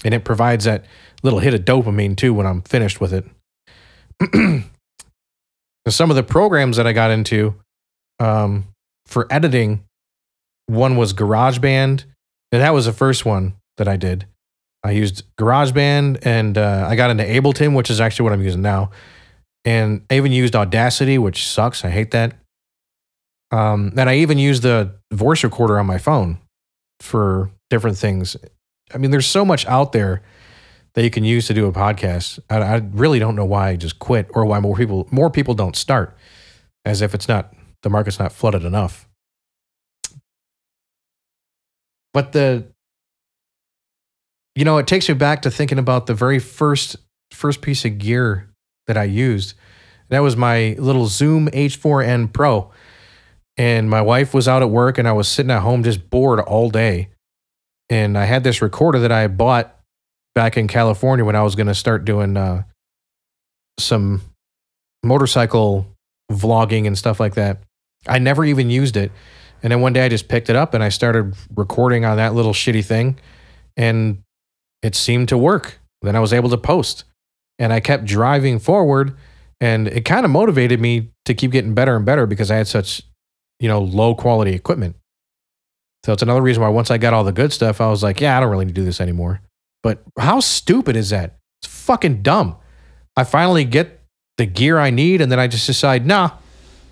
and 0.06 0.14
it 0.14 0.24
provides 0.24 0.64
that 0.64 0.86
little 1.24 1.40
hit 1.40 1.54
of 1.54 1.66
dopamine 1.66 2.16
too 2.16 2.34
when 2.34 2.46
I'm 2.46 2.62
finished 2.62 3.02
with 3.02 3.12
it. 3.14 3.26
Some 5.90 6.10
of 6.10 6.16
the 6.16 6.24
programs 6.24 6.78
that 6.78 6.88
I 6.88 6.94
got 6.94 7.12
into 7.12 7.56
um, 8.22 8.70
for 9.08 9.28
editing, 9.30 9.84
one 10.68 10.96
was 10.96 11.14
GarageBand 11.14 12.06
and 12.54 12.62
that 12.62 12.74
was 12.74 12.86
the 12.86 12.94
first 12.94 13.26
one 13.26 13.56
that 13.76 13.90
I 13.90 13.98
did. 13.98 14.26
I 14.82 14.92
used 14.92 15.24
GarageBand 15.38 16.26
and 16.26 16.58
uh, 16.58 16.88
I 16.90 16.96
got 16.96 17.10
into 17.10 17.26
Ableton, 17.26 17.76
which 17.76 17.90
is 17.90 18.00
actually 18.00 18.24
what 18.24 18.32
I'm 18.32 18.42
using 18.42 18.62
now. 18.62 18.92
And 19.66 20.06
I 20.10 20.16
even 20.16 20.32
used 20.32 20.56
Audacity, 20.56 21.18
which 21.18 21.46
sucks. 21.46 21.84
I 21.84 21.90
hate 21.90 22.12
that. 22.12 22.36
Um, 23.52 23.92
and 23.98 24.10
I 24.10 24.16
even 24.20 24.38
used 24.38 24.64
the 24.64 24.96
voice 25.12 25.44
recorder 25.44 25.78
on 25.78 25.86
my 25.86 25.98
phone 25.98 26.38
for 27.00 27.52
different 27.70 27.98
things. 27.98 28.36
I 28.94 28.98
mean, 28.98 29.12
there's 29.12 29.28
so 29.28 29.46
much 29.46 29.66
out 29.68 29.92
there 29.92 30.22
that 30.94 31.04
you 31.04 31.10
can 31.10 31.24
use 31.24 31.48
to 31.48 31.54
do 31.54 31.68
a 31.68 31.72
podcast. 31.72 32.40
I, 32.50 32.58
I 32.58 32.76
really 32.92 33.20
don't 33.20 33.36
know 33.36 33.46
why 33.46 33.70
I 33.70 33.76
just 33.76 34.00
quit 34.00 34.28
or 34.34 34.46
why 34.46 34.60
more 34.60 34.76
people 34.76 35.08
more 35.12 35.30
people 35.30 35.54
don't 35.54 35.76
start, 35.76 36.18
as 36.86 37.02
if 37.02 37.14
it's 37.14 37.28
not 37.28 37.54
the 37.84 37.90
market's 37.90 38.20
not 38.20 38.32
flooded 38.32 38.64
enough. 38.64 39.08
But 42.14 42.32
the 42.32 42.66
you 44.56 44.66
know, 44.66 44.78
it 44.78 44.88
takes 44.88 45.08
me 45.08 45.16
back 45.16 45.44
to 45.44 45.52
thinking 45.52 45.80
about 45.80 46.08
the 46.08 46.14
very 46.14 46.40
first 46.40 46.98
first 47.32 47.62
piece 47.62 47.86
of 47.86 47.98
gear 47.98 48.50
that 48.88 48.98
I 48.98 49.04
used. 49.04 49.54
That 50.10 50.20
was 50.20 50.36
my 50.36 50.76
little 50.80 51.06
Zoom 51.06 51.48
H4n 51.50 52.34
Pro. 52.34 52.72
And 53.60 53.90
my 53.90 54.02
wife 54.02 54.34
was 54.34 54.48
out 54.48 54.62
at 54.62 54.70
work 54.70 54.98
and 54.98 55.06
I 55.06 55.12
was 55.12 55.28
sitting 55.28 55.52
at 55.52 55.60
home 55.60 55.84
just 55.84 56.10
bored 56.10 56.40
all 56.40 56.70
day. 56.70 57.10
And 57.90 58.18
I 58.18 58.24
had 58.24 58.42
this 58.46 58.62
recorder 58.62 59.00
that 59.00 59.12
I 59.12 59.28
bought 59.28 59.76
back 60.34 60.56
in 60.56 60.70
California 60.70 61.26
when 61.26 61.36
I 61.36 61.44
was 61.44 61.56
going 61.56 61.68
to 61.68 61.76
start 61.76 62.06
doing 62.06 62.38
uh, 62.38 62.64
some 63.78 64.22
motorcycle 65.04 65.86
vlogging 66.32 66.88
and 66.88 66.98
stuff 66.98 67.20
like 67.20 67.36
that. 67.36 67.60
I 68.08 68.18
never 68.20 68.46
even 68.46 68.70
used 68.70 68.96
it. 68.96 69.12
And 69.62 69.72
then 69.74 69.82
one 69.82 69.92
day 69.92 70.06
I 70.06 70.10
just 70.10 70.30
picked 70.30 70.50
it 70.50 70.56
up 70.56 70.74
and 70.74 70.82
I 70.82 70.88
started 70.88 71.36
recording 71.54 72.06
on 72.06 72.16
that 72.16 72.34
little 72.34 72.54
shitty 72.54 72.86
thing 72.86 73.20
and 73.76 74.24
it 74.82 74.96
seemed 74.96 75.28
to 75.30 75.38
work. 75.38 75.80
Then 76.02 76.16
I 76.16 76.22
was 76.22 76.32
able 76.32 76.50
to 76.52 76.58
post 76.58 77.04
and 77.58 77.74
I 77.74 77.82
kept 77.82 78.06
driving 78.06 78.58
forward 78.58 79.18
and 79.60 79.90
it 79.90 80.06
kind 80.06 80.24
of 80.24 80.32
motivated 80.32 80.80
me 80.80 81.10
to 81.26 81.34
keep 81.34 81.52
getting 81.52 81.74
better 81.74 81.98
and 81.98 82.06
better 82.06 82.26
because 82.26 82.50
I 82.50 82.56
had 82.56 82.68
such, 82.70 83.02
you 83.60 83.68
know, 83.68 83.82
low 83.82 84.16
quality 84.16 84.54
equipment. 84.54 84.96
So 86.06 86.14
it's 86.14 86.22
another 86.22 86.42
reason 86.42 86.64
why 86.64 86.70
once 86.70 86.92
I 86.92 86.98
got 86.98 87.14
all 87.14 87.24
the 87.24 87.32
good 87.32 87.52
stuff, 87.52 87.82
I 87.82 87.90
was 87.90 88.04
like, 88.04 88.22
yeah, 88.22 88.38
I 88.38 88.40
don't 88.40 88.50
really 88.50 88.66
need 88.66 88.76
to 88.76 88.82
do 88.82 88.86
this 88.86 89.02
anymore. 89.02 89.42
But 89.84 90.02
how 90.18 90.40
stupid 90.40 90.96
is 90.96 91.10
that? 91.10 91.38
It's 91.62 91.72
fucking 91.72 92.22
dumb. 92.22 92.56
I 93.18 93.24
finally 93.24 93.66
get 93.66 94.00
the 94.38 94.46
gear 94.46 94.80
I 94.80 94.90
need 94.90 95.20
and 95.22 95.32
then 95.32 95.40
I 95.40 95.48
just 95.48 95.68
decide, 95.68 96.06
nah, 96.06 96.32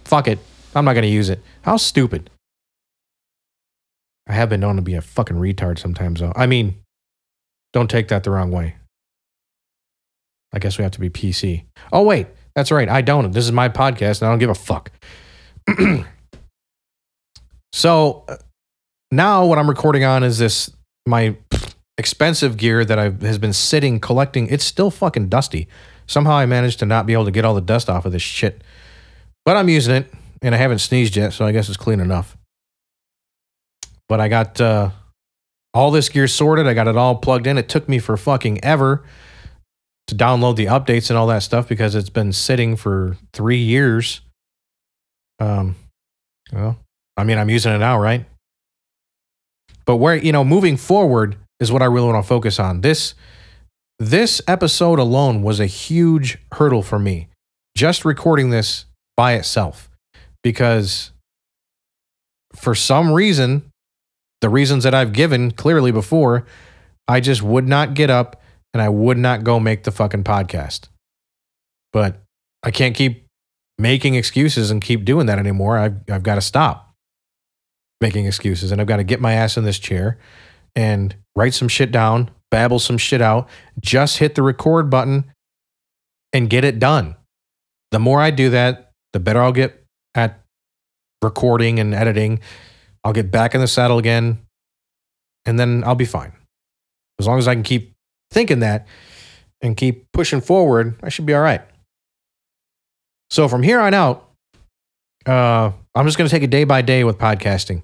fuck 0.04 0.28
it. 0.28 0.40
I'm 0.76 0.86
not 0.86 0.94
going 0.94 1.04
to 1.04 1.10
use 1.10 1.30
it. 1.30 1.42
How 1.62 1.78
stupid. 1.78 2.30
I 4.28 4.34
have 4.34 4.50
been 4.50 4.60
known 4.60 4.76
to 4.76 4.82
be 4.82 4.96
a 4.96 5.02
fucking 5.02 5.38
retard 5.38 5.80
sometimes, 5.80 6.20
though. 6.20 6.34
I 6.36 6.48
mean, 6.48 6.76
don't 7.72 7.90
take 7.90 8.10
that 8.10 8.24
the 8.26 8.32
wrong 8.32 8.52
way. 8.52 8.76
I 10.54 10.60
guess 10.60 10.78
we 10.78 10.84
have 10.84 10.92
to 10.94 11.00
be 11.00 11.10
PC. 11.10 11.64
Oh, 11.94 12.04
wait. 12.04 12.28
That's 12.56 12.72
right. 12.72 12.90
I 12.90 13.02
don't. 13.02 13.32
This 13.32 13.46
is 13.46 13.52
my 13.52 13.70
podcast, 13.70 14.22
and 14.22 14.28
I 14.28 14.32
don't 14.32 14.40
give 14.40 14.50
a 14.50 14.56
fuck. 14.56 14.92
so 17.74 18.26
uh, 18.28 18.38
now 19.12 19.46
what 19.46 19.58
I'm 19.58 19.70
recording 19.70 20.04
on 20.04 20.24
is 20.24 20.38
this 20.38 20.72
my 21.06 21.36
expensive 21.98 22.58
gear 22.58 22.86
that 22.86 23.00
I 23.00 23.10
has 23.26 23.38
been 23.38 23.54
sitting 23.54 24.00
collecting. 24.00 24.48
It's 24.48 24.64
still 24.64 24.92
fucking 24.92 25.30
dusty. 25.30 25.68
Somehow 26.06 26.34
I 26.34 26.46
managed 26.46 26.80
to 26.80 26.86
not 26.86 27.06
be 27.06 27.14
able 27.14 27.26
to 27.26 27.32
get 27.32 27.44
all 27.44 27.56
the 27.56 27.62
dust 27.62 27.90
off 27.90 28.06
of 28.06 28.12
this 28.12 28.22
shit. 28.22 28.64
But 29.46 29.58
I'm 29.58 29.70
using 29.70 29.96
it, 29.96 30.14
and 30.42 30.54
I 30.54 30.58
haven't 30.58 30.80
sneezed 30.80 31.16
yet, 31.16 31.34
so 31.34 31.46
I 31.46 31.52
guess 31.52 31.68
it's 31.68 31.78
clean 31.78 32.00
enough. 32.00 32.38
But 34.08 34.22
I 34.22 34.28
got 34.28 34.62
uh, 34.62 34.92
all 35.74 35.92
this 35.92 36.10
gear 36.10 36.28
sorted. 36.28 36.68
I 36.68 36.74
got 36.74 36.88
it 36.88 36.96
all 36.96 37.16
plugged 37.16 37.48
in. 37.48 37.58
It 37.58 37.70
took 37.70 37.90
me 37.90 38.00
for 38.00 38.16
fucking 38.16 38.64
ever 38.64 39.04
to 40.08 40.16
download 40.16 40.56
the 40.56 40.66
updates 40.66 41.10
and 41.10 41.18
all 41.18 41.28
that 41.28 41.44
stuff 41.44 41.68
because 41.68 41.94
it's 41.94 42.10
been 42.10 42.32
sitting 42.32 42.78
for 42.78 43.18
three 43.34 43.58
years. 43.58 44.22
Um, 45.40 45.76
well, 46.54 46.78
I 47.18 47.24
mean, 47.24 47.38
I'm 47.38 47.50
using 47.50 47.74
it 47.74 47.80
now, 47.80 48.00
right? 48.00 48.26
But 49.86 49.98
where 49.98 50.16
you 50.16 50.32
know, 50.32 50.44
moving 50.44 50.78
forward 50.78 51.38
is 51.60 51.72
what 51.72 51.82
I 51.82 51.86
really 51.86 52.08
want 52.08 52.24
to 52.24 52.28
focus 52.28 52.60
on. 52.60 52.82
This 52.82 53.16
this 54.00 54.42
episode 54.48 55.00
alone 55.00 55.42
was 55.42 55.60
a 55.60 55.66
huge 55.66 56.38
hurdle 56.54 56.84
for 56.84 57.00
me. 57.00 57.30
Just 57.76 58.06
recording 58.06 58.52
this 58.52 58.86
by 59.16 59.34
itself 59.34 59.90
because 60.44 61.12
for 62.54 62.76
some 62.76 63.12
reason 63.12 63.72
the 64.42 64.50
reasons 64.50 64.84
that 64.84 64.94
I've 64.94 65.14
given 65.14 65.52
clearly 65.52 65.92
before, 65.92 66.46
I 67.08 67.20
just 67.20 67.42
would 67.42 67.68
not 67.68 67.96
get 67.96 68.12
up 68.12 68.42
and 68.74 68.82
I 68.82 68.90
would 68.90 69.18
not 69.18 69.44
go 69.44 69.60
make 69.60 69.84
the 69.84 69.92
fucking 69.92 70.24
podcast. 70.24 70.90
But 71.92 72.22
I 72.62 72.70
can't 72.70 72.96
keep 72.96 73.26
making 73.80 74.16
excuses 74.16 74.70
and 74.70 74.82
keep 74.82 75.06
doing 75.06 75.26
that 75.26 75.40
anymore. 75.40 75.78
I've, 75.78 75.98
I've 76.10 76.24
got 76.24 76.36
to 76.36 76.42
stop 76.42 76.87
making 78.02 78.26
excuses 78.26 78.72
and 78.72 78.80
I've 78.80 78.88
got 78.88 78.98
to 78.98 79.04
get 79.04 79.20
my 79.20 79.34
ass 79.34 79.58
in 79.58 79.64
this 79.64 79.80
chair 79.80 80.18
and 80.76 81.16
write 81.36 81.54
some 81.54 81.68
shit 81.68 81.92
down, 81.92 82.30
babble 82.52 82.80
some 82.80 82.98
shit 82.98 83.22
out, 83.22 83.50
just 83.80 84.18
hit 84.18 84.36
the 84.36 84.44
record 84.44 84.90
button 84.90 85.26
and 86.34 86.50
get 86.50 86.64
it 86.64 86.80
done. 86.80 87.16
The 87.92 88.00
more 88.00 88.22
I 88.22 88.32
do 88.32 88.50
that, 88.52 88.92
the 89.14 89.20
better 89.20 89.42
I'll 89.42 89.54
get 89.54 89.84
at 90.14 90.42
recording 91.22 91.80
and 91.80 91.94
editing 91.94 92.40
I'll 93.08 93.14
get 93.14 93.32
back 93.32 93.56
in 93.56 93.62
the 93.62 93.68
saddle 93.68 94.00
again, 94.00 94.40
and 95.46 95.58
then 95.58 95.82
I'll 95.86 95.96
be 95.96 96.04
fine. 96.04 96.34
As 97.20 97.26
long 97.26 97.40
as 97.40 97.48
I 97.48 97.54
can 97.54 97.64
keep 97.64 97.94
thinking 98.32 98.60
that 98.60 98.86
and 99.62 99.78
keep 99.78 100.12
pushing 100.12 100.42
forward, 100.42 101.00
I 101.02 101.08
should 101.08 101.26
be 101.26 101.34
all 101.34 101.42
right. 101.42 101.62
So 103.30 103.48
from 103.48 103.64
here 103.64 103.80
on 103.80 103.94
out, 103.94 104.30
uh, 105.26 105.72
I'm 105.98 106.06
just 106.06 106.18
going 106.18 106.30
to 106.30 106.34
take 106.34 106.44
it 106.44 106.52
day 106.52 106.64
by 106.64 106.84
day 106.84 107.04
with 107.04 107.18
podcasting. 107.18 107.82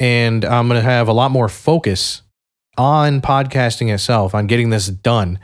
And 0.00 0.44
I'm 0.44 0.68
going 0.68 0.80
to 0.80 0.88
have 0.88 1.06
a 1.06 1.12
lot 1.12 1.30
more 1.30 1.48
focus 1.48 2.22
on 2.76 3.20
podcasting 3.20 3.92
itself, 3.92 4.34
on 4.34 4.48
getting 4.48 4.70
this 4.70 4.88
done 4.88 5.38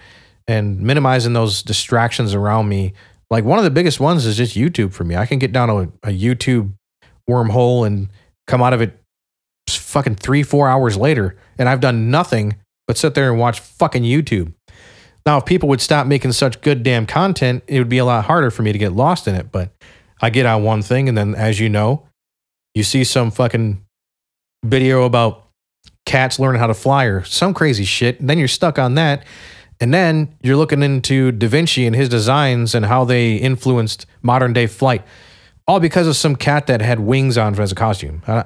and 0.49 0.80
minimizing 0.80 1.32
those 1.32 1.62
distractions 1.62 2.34
around 2.34 2.68
me. 2.68 2.92
Like 3.30 3.44
one 3.44 3.58
of 3.58 3.64
the 3.64 3.70
biggest 3.70 4.00
ones 4.00 4.26
is 4.26 4.37
just 4.37 4.56
YouTube 4.56 4.92
for 4.92 5.04
me. 5.04 5.14
I 5.14 5.26
can 5.26 5.38
get 5.38 5.52
down 5.52 5.70
a, 5.70 5.82
a 6.08 6.12
YouTube 6.12 6.73
wormhole 7.30 7.87
and 7.87 8.08
come 8.46 8.61
out 8.61 8.73
of 8.73 8.80
it 8.80 9.00
fucking 9.68 10.16
three, 10.16 10.42
four 10.42 10.68
hours 10.68 10.96
later, 10.96 11.37
and 11.56 11.68
I've 11.68 11.80
done 11.80 12.11
nothing 12.11 12.56
but 12.87 12.99
sit 12.99 13.14
there 13.14 13.30
and 13.30 13.38
watch 13.38 13.61
fucking 13.61 14.02
YouTube. 14.02 14.52
Now, 15.25 15.38
if 15.38 15.46
people 15.46 15.68
would 15.70 15.80
stop 15.80 16.06
making 16.06 16.32
such 16.32 16.61
good 16.61 16.82
damn 16.82 17.06
content, 17.06 17.62
it 17.66 17.78
would 17.78 17.88
be 17.88 17.99
a 17.99 18.04
lot 18.04 18.25
harder 18.25 18.50
for 18.50 18.62
me 18.62 18.73
to 18.73 18.78
get 18.78 18.92
lost 18.92 19.26
in 19.26 19.34
it. 19.34 19.50
But 19.50 19.70
I 20.21 20.30
get 20.30 20.47
on 20.47 20.62
one 20.62 20.83
thing, 20.83 21.09
and 21.09 21.16
then, 21.16 21.35
as 21.35 21.61
you 21.61 21.68
know, 21.68 22.06
you 22.75 22.83
see 22.83 23.04
some 23.04 23.30
fucking 23.30 23.85
video 24.64 25.04
about 25.04 25.44
cats 26.06 26.38
learning 26.38 26.61
how 26.61 26.66
to 26.66 26.75
fly 26.75 27.04
or 27.04 27.25
some 27.25 27.54
crazy 27.54 27.85
shit. 27.85 28.21
And 28.21 28.28
then 28.28 28.38
you're 28.38 28.49
stuck 28.49 28.78
on 28.78 28.94
that. 28.94 29.25
And 29.80 29.92
then 29.92 30.37
you're 30.42 30.56
looking 30.56 30.83
into 30.83 31.33
Da 31.33 31.49
Vinci 31.49 31.87
and 31.87 31.97
his 31.97 32.09
designs 32.09 32.75
and 32.75 32.87
how 32.87 33.04
they 33.04 33.37
influenced 33.37 34.06
modern 34.23 34.52
day 34.52 34.66
flight, 34.66 35.02
all 35.66 35.80
because 35.80 36.06
of 36.06 36.16
some 36.16 36.37
cat 36.37 36.66
that 36.68 36.80
had 36.80 37.00
wings 37.00 37.37
on 37.37 37.59
as 37.59 37.73
a 37.73 37.75
costume. 37.75 38.23
Uh, 38.26 38.44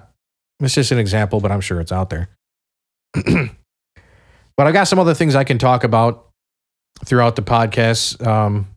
it's 0.60 0.74
just 0.74 0.90
an 0.90 0.98
example, 0.98 1.40
but 1.40 1.52
I'm 1.52 1.60
sure 1.60 1.80
it's 1.80 1.92
out 1.92 2.10
there. 2.10 2.28
but 3.14 4.66
I've 4.66 4.72
got 4.72 4.84
some 4.84 4.98
other 4.98 5.14
things 5.14 5.34
I 5.34 5.44
can 5.44 5.58
talk 5.58 5.84
about 5.84 6.28
throughout 7.04 7.36
the 7.36 7.42
podcast. 7.42 8.24
Um, 8.26 8.68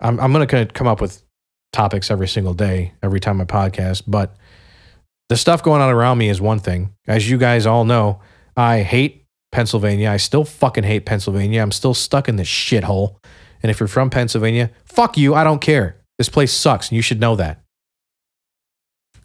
I'm, 0.00 0.18
I'm 0.20 0.32
going 0.32 0.46
to 0.46 0.66
come 0.66 0.86
up 0.86 1.00
with 1.00 1.22
topics 1.72 2.10
every 2.10 2.28
single 2.28 2.54
day, 2.54 2.92
every 3.02 3.20
time 3.20 3.40
I 3.40 3.44
podcast. 3.44 4.02
But 4.06 4.36
the 5.28 5.36
stuff 5.36 5.62
going 5.62 5.80
on 5.80 5.90
around 5.90 6.18
me 6.18 6.28
is 6.28 6.40
one 6.40 6.58
thing. 6.58 6.92
As 7.06 7.28
you 7.28 7.38
guys 7.38 7.66
all 7.66 7.84
know, 7.84 8.20
I 8.56 8.82
hate 8.82 9.24
Pennsylvania. 9.50 10.10
I 10.10 10.16
still 10.16 10.44
fucking 10.44 10.84
hate 10.84 11.06
Pennsylvania. 11.06 11.62
I'm 11.62 11.72
still 11.72 11.94
stuck 11.94 12.28
in 12.28 12.36
this 12.36 12.48
shithole. 12.48 13.16
And 13.62 13.70
if 13.70 13.80
you're 13.80 13.86
from 13.86 14.10
Pennsylvania, 14.10 14.70
fuck 14.84 15.16
you. 15.16 15.34
I 15.34 15.44
don't 15.44 15.60
care. 15.60 15.96
This 16.18 16.28
place 16.28 16.52
sucks. 16.52 16.88
And 16.88 16.96
you 16.96 17.02
should 17.02 17.20
know 17.20 17.36
that. 17.36 17.60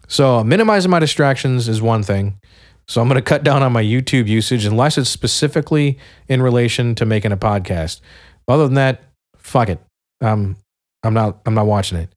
So, 0.06 0.42
minimizing 0.42 0.90
my 0.90 1.00
distractions 1.00 1.68
is 1.68 1.82
one 1.82 2.02
thing. 2.02 2.38
So, 2.86 3.02
I'm 3.02 3.08
going 3.08 3.16
to 3.16 3.22
cut 3.22 3.44
down 3.44 3.62
on 3.62 3.72
my 3.72 3.82
YouTube 3.82 4.26
usage 4.26 4.64
unless 4.64 4.96
it's 4.96 5.10
specifically 5.10 5.98
in 6.28 6.40
relation 6.40 6.94
to 6.94 7.04
making 7.04 7.32
a 7.32 7.36
podcast. 7.36 8.00
Other 8.46 8.64
than 8.64 8.74
that, 8.74 9.02
fuck 9.36 9.68
it. 9.68 9.80
Um, 10.22 10.56
I'm 11.02 11.14
not. 11.14 11.40
I'm 11.46 11.54
not 11.54 11.66
watching 11.66 11.98
it. 11.98 12.10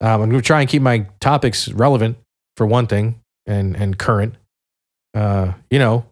Um, 0.00 0.22
I'm 0.22 0.30
going 0.30 0.40
to 0.40 0.46
try 0.46 0.60
and 0.60 0.68
keep 0.68 0.82
my 0.82 1.06
topics 1.20 1.68
relevant 1.68 2.16
for 2.56 2.66
one 2.66 2.86
thing 2.86 3.20
and 3.46 3.76
and 3.76 3.98
current. 3.98 4.34
Uh, 5.14 5.52
you 5.70 5.78
know, 5.78 6.06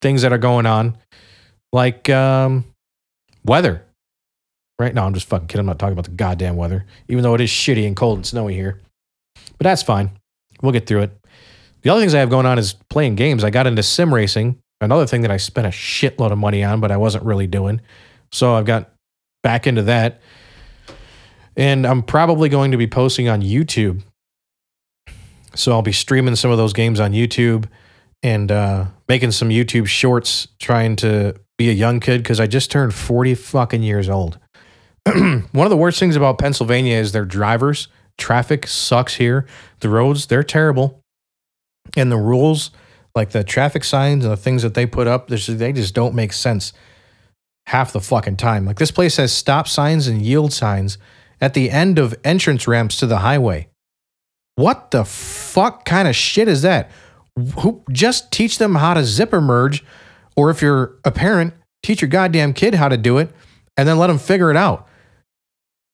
things 0.00 0.22
that 0.22 0.32
are 0.32 0.38
going 0.38 0.66
on, 0.66 0.96
like 1.72 2.08
um, 2.08 2.64
weather. 3.44 3.84
Right 4.78 4.92
now, 4.92 5.06
I'm 5.06 5.14
just 5.14 5.28
fucking 5.28 5.46
kidding. 5.46 5.60
I'm 5.60 5.66
not 5.66 5.78
talking 5.78 5.92
about 5.92 6.06
the 6.06 6.10
goddamn 6.10 6.56
weather, 6.56 6.84
even 7.08 7.22
though 7.22 7.34
it 7.34 7.40
is 7.40 7.50
shitty 7.50 7.86
and 7.86 7.94
cold 7.94 8.18
and 8.18 8.26
snowy 8.26 8.54
here. 8.54 8.80
But 9.56 9.64
that's 9.64 9.82
fine. 9.82 10.10
We'll 10.62 10.72
get 10.72 10.86
through 10.86 11.02
it. 11.02 11.16
The 11.82 11.90
other 11.90 12.00
things 12.00 12.14
I 12.14 12.20
have 12.20 12.30
going 12.30 12.46
on 12.46 12.58
is 12.58 12.74
playing 12.90 13.14
games. 13.14 13.44
I 13.44 13.50
got 13.50 13.66
into 13.66 13.82
sim 13.82 14.12
racing, 14.12 14.58
another 14.80 15.06
thing 15.06 15.22
that 15.22 15.30
I 15.30 15.36
spent 15.36 15.66
a 15.66 15.70
shitload 15.70 16.32
of 16.32 16.38
money 16.38 16.64
on, 16.64 16.80
but 16.80 16.90
I 16.90 16.96
wasn't 16.96 17.24
really 17.24 17.46
doing. 17.46 17.80
So 18.32 18.54
I've 18.54 18.64
got 18.64 18.90
back 19.42 19.66
into 19.66 19.82
that. 19.82 20.20
And 21.56 21.86
I'm 21.86 22.02
probably 22.02 22.48
going 22.48 22.72
to 22.72 22.76
be 22.76 22.86
posting 22.86 23.28
on 23.28 23.42
YouTube. 23.42 24.02
So 25.54 25.72
I'll 25.72 25.82
be 25.82 25.92
streaming 25.92 26.36
some 26.36 26.50
of 26.50 26.58
those 26.58 26.72
games 26.72 26.98
on 26.98 27.12
YouTube 27.12 27.66
and 28.22 28.50
uh, 28.50 28.86
making 29.08 29.30
some 29.30 29.50
YouTube 29.50 29.86
shorts 29.86 30.48
trying 30.58 30.96
to 30.96 31.36
be 31.56 31.70
a 31.70 31.72
young 31.72 32.00
kid 32.00 32.22
because 32.22 32.40
I 32.40 32.46
just 32.46 32.70
turned 32.70 32.94
40 32.94 33.34
fucking 33.34 33.82
years 33.82 34.08
old. 34.08 34.38
One 35.06 35.66
of 35.66 35.70
the 35.70 35.76
worst 35.76 36.00
things 36.00 36.16
about 36.16 36.38
Pennsylvania 36.38 36.96
is 36.96 37.12
their 37.12 37.24
drivers. 37.24 37.88
Traffic 38.16 38.66
sucks 38.66 39.14
here. 39.14 39.46
The 39.80 39.88
roads, 39.88 40.26
they're 40.26 40.42
terrible. 40.42 41.00
And 41.96 42.10
the 42.10 42.16
rules, 42.16 42.70
like 43.14 43.30
the 43.30 43.44
traffic 43.44 43.84
signs 43.84 44.24
and 44.24 44.32
the 44.32 44.36
things 44.36 44.62
that 44.62 44.74
they 44.74 44.86
put 44.86 45.06
up, 45.06 45.28
they 45.28 45.72
just 45.72 45.94
don't 45.94 46.14
make 46.14 46.32
sense 46.32 46.72
half 47.66 47.92
the 47.92 48.00
fucking 48.00 48.36
time. 48.36 48.64
Like 48.64 48.78
this 48.78 48.90
place 48.90 49.16
has 49.16 49.32
stop 49.32 49.68
signs 49.68 50.06
and 50.06 50.22
yield 50.22 50.52
signs 50.52 50.98
at 51.44 51.52
the 51.52 51.70
end 51.70 51.98
of 51.98 52.14
entrance 52.24 52.66
ramps 52.66 52.96
to 52.96 53.06
the 53.06 53.18
highway. 53.18 53.68
What 54.54 54.92
the 54.92 55.04
fuck 55.04 55.84
kind 55.84 56.08
of 56.08 56.16
shit 56.16 56.48
is 56.48 56.62
that? 56.62 56.90
Who 57.58 57.84
just 57.92 58.32
teach 58.32 58.56
them 58.56 58.76
how 58.76 58.94
to 58.94 59.04
zipper 59.04 59.42
merge, 59.42 59.84
or 60.36 60.48
if 60.48 60.62
you're 60.62 60.96
a 61.04 61.10
parent, 61.10 61.52
teach 61.82 62.00
your 62.00 62.08
goddamn 62.08 62.54
kid 62.54 62.74
how 62.74 62.88
to 62.88 62.96
do 62.96 63.18
it, 63.18 63.30
and 63.76 63.86
then 63.86 63.98
let 63.98 64.06
them 64.06 64.18
figure 64.18 64.50
it 64.50 64.56
out. 64.56 64.88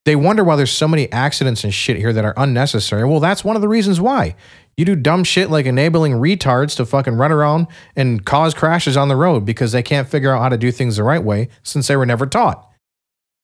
They 0.04 0.14
wonder 0.14 0.44
why 0.44 0.54
there's 0.54 0.70
so 0.70 0.86
many 0.86 1.10
accidents 1.10 1.64
and 1.64 1.74
shit 1.74 1.96
here 1.96 2.12
that 2.12 2.24
are 2.24 2.34
unnecessary. 2.36 3.04
Well, 3.04 3.18
that's 3.18 3.42
one 3.44 3.56
of 3.56 3.62
the 3.62 3.68
reasons 3.68 4.00
why. 4.00 4.36
You 4.76 4.84
do 4.84 4.94
dumb 4.94 5.24
shit 5.24 5.50
like 5.50 5.66
enabling 5.66 6.12
retards 6.12 6.76
to 6.76 6.86
fucking 6.86 7.14
run 7.14 7.32
around 7.32 7.66
and 7.96 8.24
cause 8.24 8.54
crashes 8.54 8.96
on 8.96 9.08
the 9.08 9.16
road 9.16 9.44
because 9.44 9.72
they 9.72 9.82
can't 9.82 10.08
figure 10.08 10.32
out 10.32 10.42
how 10.42 10.48
to 10.48 10.56
do 10.56 10.70
things 10.70 10.96
the 10.96 11.02
right 11.02 11.24
way 11.24 11.48
since 11.64 11.88
they 11.88 11.96
were 11.96 12.06
never 12.06 12.24
taught. 12.24 12.70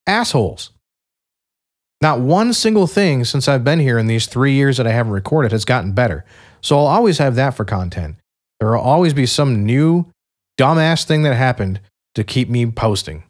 Assholes. 0.06 0.70
Not 2.00 2.20
one 2.20 2.52
single 2.52 2.86
thing 2.86 3.24
since 3.24 3.48
I've 3.48 3.64
been 3.64 3.80
here 3.80 3.98
in 3.98 4.06
these 4.06 4.26
three 4.26 4.52
years 4.52 4.76
that 4.76 4.86
I 4.86 4.92
haven't 4.92 5.12
recorded 5.12 5.52
has 5.52 5.64
gotten 5.64 5.92
better. 5.92 6.24
So 6.60 6.78
I'll 6.78 6.86
always 6.86 7.18
have 7.18 7.34
that 7.36 7.54
for 7.54 7.64
content. 7.64 8.16
There 8.60 8.70
will 8.70 8.80
always 8.80 9.14
be 9.14 9.26
some 9.26 9.64
new 9.64 10.06
dumbass 10.58 11.04
thing 11.04 11.22
that 11.22 11.34
happened 11.34 11.80
to 12.14 12.24
keep 12.24 12.48
me 12.48 12.66
posting. 12.66 13.24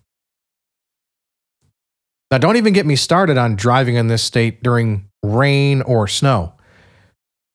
Now, 2.31 2.39
don't 2.39 2.57
even 2.57 2.73
get 2.73 2.87
me 2.87 2.97
started 2.97 3.39
on 3.39 3.55
driving 3.55 3.95
in 3.95 4.09
this 4.09 4.23
state 4.23 4.63
during 4.63 5.09
rain 5.23 5.83
or 5.83 6.09
snow. 6.09 6.55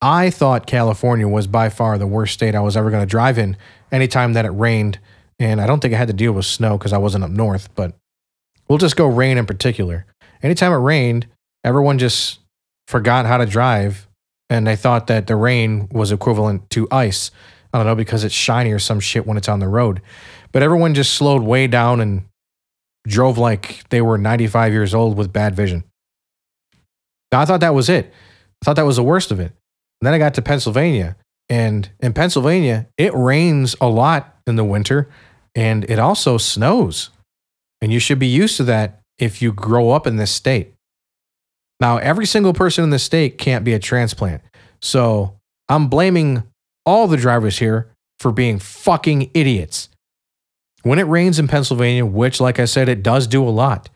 I 0.01 0.29
thought 0.29 0.65
California 0.65 1.27
was 1.27 1.45
by 1.45 1.69
far 1.69 1.97
the 1.97 2.07
worst 2.07 2.33
state 2.33 2.55
I 2.55 2.61
was 2.61 2.77
ever 2.77 2.89
going 2.89 3.03
to 3.03 3.09
drive 3.09 3.37
in 3.37 3.57
anytime 3.91 4.33
that 4.33 4.45
it 4.45 4.49
rained. 4.49 4.99
And 5.39 5.59
I 5.59 5.67
don't 5.67 5.79
think 5.79 5.93
I 5.93 5.97
had 5.97 6.07
to 6.07 6.13
deal 6.13 6.31
with 6.31 6.45
snow 6.45 6.77
because 6.77 6.93
I 6.93 6.97
wasn't 6.97 7.23
up 7.23 7.31
north, 7.31 7.73
but 7.75 7.93
we'll 8.67 8.77
just 8.77 8.95
go 8.95 9.07
rain 9.07 9.37
in 9.37 9.45
particular. 9.45 10.05
Anytime 10.43 10.71
it 10.71 10.77
rained, 10.77 11.27
everyone 11.63 11.97
just 11.97 12.39
forgot 12.87 13.25
how 13.25 13.37
to 13.37 13.45
drive 13.45 14.07
and 14.49 14.67
they 14.67 14.75
thought 14.75 15.07
that 15.07 15.27
the 15.27 15.35
rain 15.35 15.87
was 15.91 16.11
equivalent 16.11 16.69
to 16.71 16.87
ice. 16.91 17.31
I 17.73 17.77
don't 17.77 17.87
know 17.87 17.95
because 17.95 18.23
it's 18.23 18.35
shiny 18.35 18.71
or 18.71 18.79
some 18.79 18.99
shit 18.99 19.25
when 19.25 19.37
it's 19.37 19.47
on 19.47 19.59
the 19.59 19.67
road. 19.67 20.01
But 20.51 20.61
everyone 20.61 20.93
just 20.93 21.13
slowed 21.13 21.41
way 21.41 21.67
down 21.67 22.01
and 22.01 22.25
drove 23.07 23.37
like 23.37 23.87
they 23.89 24.01
were 24.01 24.17
95 24.17 24.73
years 24.73 24.93
old 24.93 25.17
with 25.17 25.31
bad 25.31 25.55
vision. 25.55 25.85
Now, 27.31 27.39
I 27.39 27.45
thought 27.45 27.61
that 27.61 27.73
was 27.73 27.87
it. 27.87 28.13
I 28.61 28.65
thought 28.65 28.75
that 28.75 28.85
was 28.85 28.97
the 28.97 29.03
worst 29.03 29.31
of 29.31 29.39
it. 29.39 29.53
And 30.01 30.07
then 30.07 30.13
I 30.13 30.17
got 30.17 30.33
to 30.33 30.41
Pennsylvania. 30.41 31.15
And 31.47 31.89
in 31.99 32.13
Pennsylvania, 32.13 32.87
it 32.97 33.13
rains 33.13 33.75
a 33.79 33.87
lot 33.87 34.37
in 34.45 34.55
the 34.55 34.65
winter 34.65 35.09
and 35.55 35.89
it 35.89 35.99
also 35.99 36.37
snows. 36.37 37.09
And 37.81 37.91
you 37.91 37.99
should 37.99 38.19
be 38.19 38.27
used 38.27 38.57
to 38.57 38.63
that 38.65 39.00
if 39.21 39.41
you 39.41 39.53
grow 39.53 39.91
up 39.91 40.07
in 40.07 40.17
this 40.17 40.31
state. 40.31 40.73
Now, 41.79 41.97
every 41.97 42.25
single 42.25 42.53
person 42.53 42.83
in 42.83 42.89
this 42.89 43.03
state 43.03 43.37
can't 43.37 43.63
be 43.63 43.73
a 43.73 43.79
transplant. 43.79 44.41
So 44.81 45.37
I'm 45.69 45.87
blaming 45.87 46.43
all 46.85 47.07
the 47.07 47.17
drivers 47.17 47.59
here 47.59 47.91
for 48.19 48.31
being 48.31 48.59
fucking 48.59 49.31
idiots. 49.33 49.89
When 50.83 50.99
it 50.99 51.03
rains 51.03 51.39
in 51.39 51.47
Pennsylvania, 51.47 52.05
which, 52.05 52.41
like 52.41 52.59
I 52.59 52.65
said, 52.65 52.89
it 52.89 53.03
does 53.03 53.27
do 53.27 53.47
a 53.47 53.49
lot, 53.49 53.89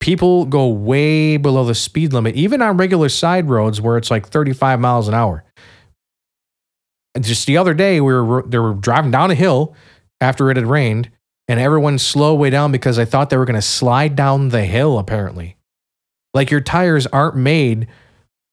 people 0.00 0.44
go 0.44 0.68
way 0.68 1.38
below 1.38 1.64
the 1.64 1.74
speed 1.74 2.12
limit, 2.12 2.36
even 2.36 2.60
on 2.60 2.76
regular 2.76 3.08
side 3.08 3.48
roads 3.48 3.80
where 3.80 3.96
it's 3.96 4.10
like 4.10 4.28
35 4.28 4.80
miles 4.80 5.08
an 5.08 5.14
hour. 5.14 5.44
And 7.14 7.24
just 7.24 7.46
the 7.46 7.56
other 7.56 7.72
day, 7.72 8.00
we 8.00 8.12
were 8.12 8.42
they 8.42 8.58
were 8.58 8.74
driving 8.74 9.10
down 9.10 9.30
a 9.30 9.34
hill 9.34 9.74
after 10.20 10.50
it 10.50 10.56
had 10.56 10.66
rained, 10.66 11.10
and 11.48 11.60
everyone 11.60 11.98
slow 11.98 12.34
way 12.34 12.50
down 12.50 12.72
because 12.72 12.98
I 12.98 13.04
thought 13.04 13.30
they 13.30 13.36
were 13.36 13.44
going 13.44 13.54
to 13.54 13.62
slide 13.62 14.16
down 14.16 14.48
the 14.48 14.64
hill. 14.64 14.98
Apparently, 14.98 15.56
like 16.32 16.50
your 16.50 16.60
tires 16.60 17.06
aren't 17.08 17.36
made 17.36 17.88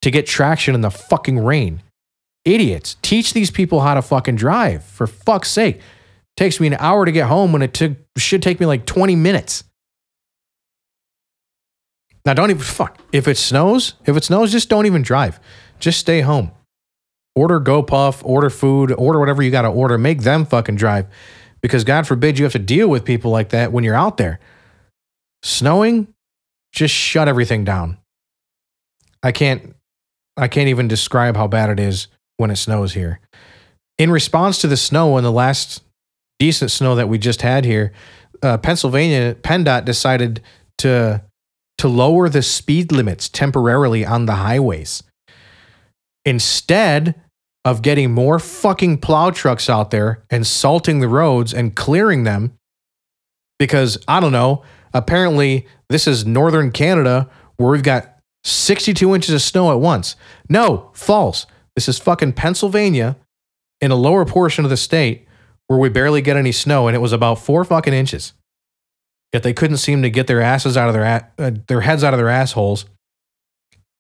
to 0.02 0.12
get 0.12 0.26
traction 0.26 0.76
in 0.76 0.82
the 0.82 0.92
fucking 0.92 1.40
rain. 1.40 1.82
Idiots! 2.44 2.98
Teach 3.02 3.34
these 3.34 3.52
people 3.52 3.82
how 3.82 3.94
to 3.94 4.02
fucking 4.02 4.36
drive. 4.36 4.84
For 4.84 5.06
fuck's 5.06 5.52
sake, 5.52 5.80
takes 6.36 6.60
me 6.60 6.68
an 6.68 6.76
hour 6.80 7.06
to 7.06 7.12
get 7.12 7.28
home 7.28 7.52
when 7.52 7.62
it 7.62 7.74
took 7.74 7.94
should 8.18 8.42
take 8.42 8.60
me 8.60 8.66
like 8.66 8.86
20 8.86 9.16
minutes. 9.16 9.64
Now 12.26 12.34
don't 12.34 12.52
even 12.52 12.62
fuck. 12.62 13.00
If 13.12 13.28
it 13.28 13.38
snows, 13.38 13.96
if 14.06 14.16
it 14.16 14.24
snows, 14.24 14.52
just 14.52 14.70
don't 14.70 14.86
even 14.86 15.02
drive. 15.02 15.40
Just 15.80 16.00
stay 16.00 16.22
home. 16.22 16.52
Order 17.36 17.60
GoPuff, 17.60 18.24
order 18.26 18.50
food, 18.50 18.92
order 18.92 19.20
whatever 19.20 19.42
you 19.42 19.52
got 19.52 19.64
to 19.64 19.70
order. 19.70 19.98
Make 19.98 20.22
them 20.22 20.46
fucking 20.46 20.76
drive. 20.76 21.08
Because 21.62 21.84
God 21.84 22.08
forbid 22.08 22.40
you 22.40 22.46
have 22.46 22.54
to 22.54 22.60
deal 22.60 22.88
with 22.88 23.06
people 23.06 23.32
like 23.32 23.50
that 23.50 23.72
when 23.72 23.84
you're 23.84 23.96
out 23.96 24.18
there. 24.18 24.40
Snowing, 25.44 26.08
just 26.72 26.94
shut 26.94 27.28
everything 27.28 27.64
down. 27.64 27.98
I 29.24 29.32
can't 29.32 29.76
I 30.38 30.48
can't 30.48 30.70
even 30.70 30.88
describe 30.88 31.36
how 31.36 31.48
bad 31.48 31.70
it 31.70 31.80
is 31.80 32.08
when 32.38 32.52
it 32.52 32.56
snows 32.56 32.94
here. 32.94 33.20
In 33.98 34.12
response 34.12 34.60
to 34.60 34.68
the 34.68 34.78
snow 34.78 35.18
and 35.18 35.26
the 35.26 35.32
last 35.32 35.84
decent 36.40 36.72
snow 36.72 36.96
that 36.96 37.10
we 37.10 37.18
just 37.18 37.42
had 37.42 37.66
here, 37.66 37.92
uh, 38.42 38.58
Pennsylvania 38.58 39.36
PennDOT 39.36 39.86
decided 39.86 40.42
to 40.80 41.24
to 41.78 41.88
lower 41.88 42.30
the 42.30 42.42
speed 42.42 42.92
limits 42.92 43.28
temporarily 43.28 44.06
on 44.06 44.26
the 44.26 44.36
highways. 44.36 45.04
Instead, 46.26 47.20
of 47.64 47.82
getting 47.82 48.12
more 48.12 48.40
fucking 48.40 48.98
plow 48.98 49.30
trucks 49.30 49.70
out 49.70 49.92
there 49.92 50.24
and 50.30 50.46
salting 50.48 51.00
the 51.00 51.08
roads 51.08 51.54
and 51.54 51.76
clearing 51.76 52.24
them 52.24 52.54
because 53.60 53.98
I 54.08 54.20
don't 54.20 54.32
know, 54.32 54.64
apparently 54.94 55.68
this 55.90 56.08
is 56.08 56.26
northern 56.26 56.72
Canada 56.72 57.30
where 57.58 57.70
we've 57.70 57.84
got 57.84 58.18
62 58.44 59.14
inches 59.14 59.36
of 59.36 59.42
snow 59.42 59.72
at 59.72 59.80
once. 59.80 60.16
No, 60.50 60.90
false. 60.94 61.46
This 61.76 61.88
is 61.88 62.00
fucking 62.00 62.34
Pennsylvania 62.34 63.16
in 63.80 63.92
a 63.92 63.96
lower 63.96 64.26
portion 64.26 64.64
of 64.64 64.72
the 64.72 64.78
state 64.78 65.28
where 65.68 65.80
we 65.80 65.90
barely 65.90 66.22
get 66.22 66.38
any 66.38 66.52
snow 66.52 66.88
and 66.88 66.96
it 66.96 67.00
was 67.00 67.14
about 67.14 67.36
4 67.36 67.64
fucking 67.64 67.94
inches. 67.94 68.34
Yet 69.32 69.44
they 69.44 69.54
couldn't 69.54 69.78
seem 69.78 70.02
to 70.02 70.10
get 70.10 70.26
their 70.28 70.42
asses 70.42 70.76
out 70.76 70.88
of 70.90 70.94
their 70.94 71.04
a- 71.04 71.28
uh, 71.38 71.52
their 71.68 71.82
heads 71.82 72.04
out 72.04 72.14
of 72.14 72.18
their 72.18 72.28
assholes 72.30 72.86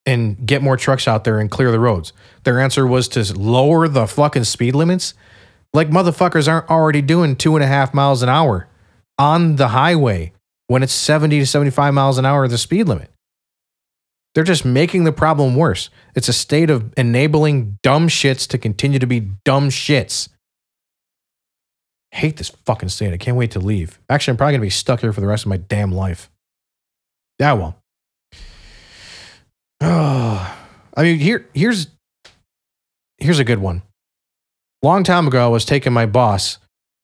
and 0.05 0.45
get 0.45 0.61
more 0.61 0.77
trucks 0.77 1.07
out 1.07 1.23
there 1.23 1.39
and 1.39 1.51
clear 1.51 1.71
the 1.71 1.79
roads. 1.79 2.13
Their 2.43 2.59
answer 2.59 2.87
was 2.87 3.07
to 3.09 3.37
lower 3.37 3.87
the 3.87 4.07
fucking 4.07 4.45
speed 4.45 4.75
limits. 4.75 5.13
Like 5.73 5.89
motherfuckers 5.89 6.47
aren't 6.47 6.69
already 6.69 7.01
doing 7.01 7.35
two 7.35 7.55
and 7.55 7.63
a 7.63 7.67
half 7.67 7.93
miles 7.93 8.23
an 8.23 8.29
hour 8.29 8.67
on 9.17 9.55
the 9.55 9.69
highway 9.69 10.33
when 10.67 10.83
it's 10.83 10.93
70 10.93 11.39
to 11.39 11.45
75 11.45 11.93
miles 11.93 12.17
an 12.17 12.25
hour 12.25 12.47
the 12.47 12.57
speed 12.57 12.87
limit. 12.87 13.09
They're 14.33 14.43
just 14.43 14.63
making 14.63 15.03
the 15.03 15.11
problem 15.11 15.55
worse. 15.55 15.89
It's 16.15 16.29
a 16.29 16.33
state 16.33 16.69
of 16.69 16.93
enabling 16.95 17.77
dumb 17.83 18.07
shits 18.07 18.47
to 18.47 18.57
continue 18.57 18.99
to 18.99 19.07
be 19.07 19.31
dumb 19.43 19.69
shits. 19.69 20.29
Hate 22.11 22.37
this 22.37 22.49
fucking 22.65 22.89
state. 22.89 23.13
I 23.13 23.17
can't 23.17 23.37
wait 23.37 23.51
to 23.51 23.59
leave. 23.59 23.99
Actually, 24.09 24.31
I'm 24.31 24.37
probably 24.37 24.53
gonna 24.53 24.61
be 24.61 24.69
stuck 24.69 25.01
here 25.01 25.13
for 25.13 25.21
the 25.21 25.27
rest 25.27 25.43
of 25.43 25.49
my 25.49 25.57
damn 25.57 25.91
life. 25.91 26.29
Yeah, 27.39 27.53
well. 27.53 27.80
Oh, 29.81 30.57
I 30.97 31.03
mean, 31.03 31.19
here, 31.19 31.47
here's, 31.53 31.87
here's 33.17 33.39
a 33.39 33.43
good 33.43 33.59
one. 33.59 33.81
Long 34.83 35.03
time 35.03 35.27
ago, 35.27 35.45
I 35.45 35.47
was 35.47 35.65
taking 35.65 35.93
my 35.93 36.05
boss 36.05 36.57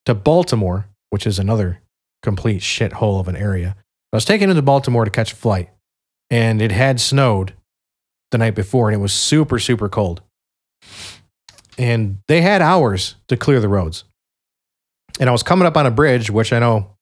to 0.05 0.13
Baltimore, 0.15 0.87
which 1.09 1.27
is 1.27 1.39
another 1.39 1.81
complete 2.23 2.61
shithole 2.61 3.19
of 3.19 3.27
an 3.27 3.35
area. 3.35 3.75
I 4.11 4.17
was 4.17 4.25
taking 4.25 4.49
him 4.49 4.55
to 4.55 4.61
Baltimore 4.61 5.05
to 5.05 5.11
catch 5.11 5.33
a 5.33 5.35
flight, 5.35 5.69
and 6.29 6.61
it 6.61 6.71
had 6.71 6.99
snowed 6.99 7.53
the 8.31 8.37
night 8.37 8.55
before, 8.55 8.89
and 8.89 8.95
it 8.95 9.01
was 9.01 9.13
super, 9.13 9.59
super 9.59 9.89
cold. 9.89 10.21
And 11.77 12.17
they 12.27 12.41
had 12.41 12.61
hours 12.61 13.15
to 13.27 13.37
clear 13.37 13.59
the 13.59 13.69
roads. 13.69 14.03
And 15.19 15.29
I 15.29 15.31
was 15.31 15.43
coming 15.43 15.67
up 15.67 15.77
on 15.77 15.85
a 15.85 15.91
bridge, 15.91 16.29
which 16.29 16.51
I 16.51 16.59
know 16.59 16.96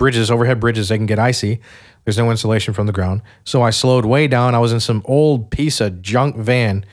bridges, 0.00 0.30
overhead 0.30 0.58
bridges, 0.58 0.88
they 0.88 0.96
can 0.96 1.06
get 1.06 1.20
icy. 1.20 1.60
There's 2.04 2.18
no 2.18 2.30
insulation 2.30 2.74
from 2.74 2.86
the 2.86 2.92
ground. 2.92 3.20
So 3.44 3.62
I 3.62 3.70
slowed 3.70 4.06
way 4.06 4.26
down. 4.26 4.54
I 4.54 4.58
was 4.58 4.72
in 4.72 4.80
some 4.80 5.02
old 5.04 5.50
piece 5.50 5.80
of 5.80 6.02
junk 6.02 6.36
van 6.36 6.84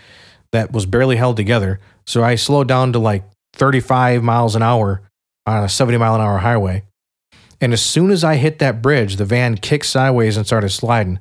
that 0.52 0.74
was 0.74 0.86
barely 0.86 1.16
held 1.16 1.38
together. 1.38 1.80
So 2.06 2.22
I 2.22 2.36
slowed 2.36 2.68
down 2.68 2.92
to 2.94 3.00
like 3.00 3.24
35 3.54 4.22
miles 4.22 4.56
an 4.56 4.62
hour 4.62 5.02
on 5.48 5.64
a 5.64 5.70
70 5.70 5.98
mile 5.98 6.16
an 6.16 6.22
hour 6.22 6.38
highway. 6.40 6.84
And 7.62 7.74
as 7.74 7.82
soon 7.82 8.12
as 8.12 8.24
I 8.24 8.36
hit 8.36 8.60
that 8.60 8.82
bridge, 8.82 9.16
the 9.16 9.26
van 9.26 9.56
kicked 9.56 9.86
sideways 9.86 10.36
and 10.38 10.46
started 10.46 10.70
sliding. 10.70 11.20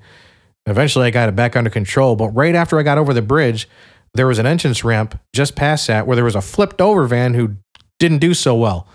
Eventually, 0.67 1.07
I 1.07 1.11
got 1.11 1.29
it 1.29 1.37
back 1.37 1.55
under 1.55 1.71
control. 1.71 2.17
But 2.17 2.31
right 2.31 2.57
after 2.57 2.79
I 2.79 2.83
got 2.83 2.99
over 2.99 3.15
the 3.15 3.23
bridge, 3.23 3.69
there 4.13 4.27
was 4.27 4.41
an 4.41 4.47
entrance 4.47 4.83
ramp 4.83 5.19
just 5.33 5.55
past 5.55 5.87
that 5.87 6.07
where 6.07 6.17
there 6.17 6.25
was 6.25 6.35
a 6.35 6.43
flipped 6.43 6.81
over 6.81 7.07
van 7.07 7.35
who 7.35 7.57
didn't 8.01 8.19
do 8.19 8.35
so 8.35 8.57
well. 8.57 8.89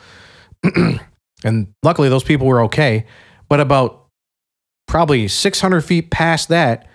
and 1.43 1.73
luckily, 1.83 2.09
those 2.09 2.23
people 2.23 2.47
were 2.47 2.61
okay. 2.63 3.05
But 3.49 3.59
about 3.59 4.07
probably 4.87 5.27
600 5.27 5.81
feet 5.81 6.11
past 6.11 6.49
that 6.49 6.87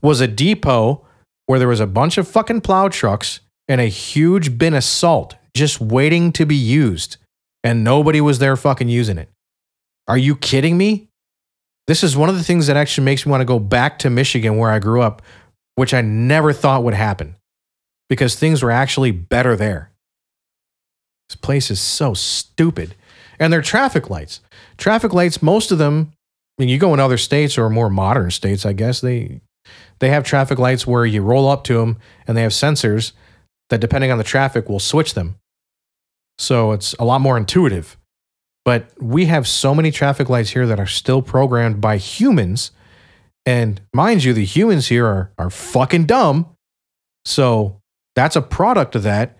was 0.00 0.20
a 0.20 0.28
depot 0.28 1.04
where 1.46 1.58
there 1.58 1.68
was 1.68 1.80
a 1.80 1.86
bunch 1.86 2.18
of 2.18 2.28
fucking 2.28 2.60
plow 2.62 2.88
trucks 2.88 3.40
and 3.68 3.80
a 3.80 3.86
huge 3.86 4.58
bin 4.58 4.74
of 4.74 4.84
salt 4.84 5.36
just 5.54 5.80
waiting 5.80 6.32
to 6.32 6.46
be 6.46 6.56
used. 6.56 7.16
And 7.64 7.84
nobody 7.84 8.20
was 8.20 8.38
there 8.38 8.56
fucking 8.56 8.88
using 8.88 9.18
it. 9.18 9.28
Are 10.08 10.18
you 10.18 10.34
kidding 10.34 10.76
me? 10.76 11.08
This 11.86 12.02
is 12.02 12.16
one 12.16 12.28
of 12.28 12.36
the 12.36 12.44
things 12.44 12.66
that 12.66 12.76
actually 12.76 13.04
makes 13.04 13.26
me 13.26 13.30
want 13.30 13.40
to 13.40 13.46
go 13.46 13.58
back 13.58 13.98
to 14.00 14.10
Michigan 14.10 14.56
where 14.56 14.70
I 14.70 14.78
grew 14.78 15.02
up, 15.02 15.22
which 15.74 15.94
I 15.94 16.00
never 16.00 16.52
thought 16.52 16.84
would 16.84 16.94
happen 16.94 17.36
because 18.08 18.34
things 18.34 18.62
were 18.62 18.70
actually 18.70 19.10
better 19.10 19.56
there. 19.56 19.90
This 21.28 21.36
place 21.36 21.70
is 21.70 21.80
so 21.80 22.14
stupid. 22.14 22.94
And 23.42 23.52
their 23.52 23.60
traffic 23.60 24.08
lights. 24.08 24.40
Traffic 24.76 25.12
lights, 25.12 25.42
most 25.42 25.72
of 25.72 25.78
them, 25.78 26.12
I 26.56 26.62
mean, 26.62 26.68
you 26.68 26.78
go 26.78 26.94
in 26.94 27.00
other 27.00 27.18
states 27.18 27.58
or 27.58 27.68
more 27.68 27.90
modern 27.90 28.30
states, 28.30 28.64
I 28.64 28.72
guess, 28.72 29.00
they 29.00 29.40
they 29.98 30.10
have 30.10 30.22
traffic 30.22 30.58
lights 30.58 30.86
where 30.86 31.04
you 31.04 31.22
roll 31.22 31.48
up 31.48 31.64
to 31.64 31.74
them 31.74 31.98
and 32.26 32.36
they 32.36 32.42
have 32.42 32.52
sensors 32.52 33.12
that 33.68 33.80
depending 33.80 34.12
on 34.12 34.18
the 34.18 34.24
traffic 34.24 34.68
will 34.68 34.78
switch 34.78 35.14
them. 35.14 35.36
So 36.38 36.70
it's 36.70 36.94
a 37.00 37.04
lot 37.04 37.20
more 37.20 37.36
intuitive. 37.36 37.96
But 38.64 38.90
we 39.00 39.26
have 39.26 39.48
so 39.48 39.74
many 39.74 39.90
traffic 39.90 40.28
lights 40.28 40.50
here 40.50 40.66
that 40.68 40.78
are 40.78 40.86
still 40.86 41.20
programmed 41.20 41.80
by 41.80 41.96
humans. 41.96 42.70
And 43.44 43.80
mind 43.92 44.22
you, 44.22 44.32
the 44.32 44.44
humans 44.44 44.86
here 44.86 45.06
are, 45.06 45.32
are 45.36 45.50
fucking 45.50 46.06
dumb. 46.06 46.46
So 47.24 47.80
that's 48.14 48.36
a 48.36 48.42
product 48.42 48.94
of 48.94 49.02
that. 49.02 49.38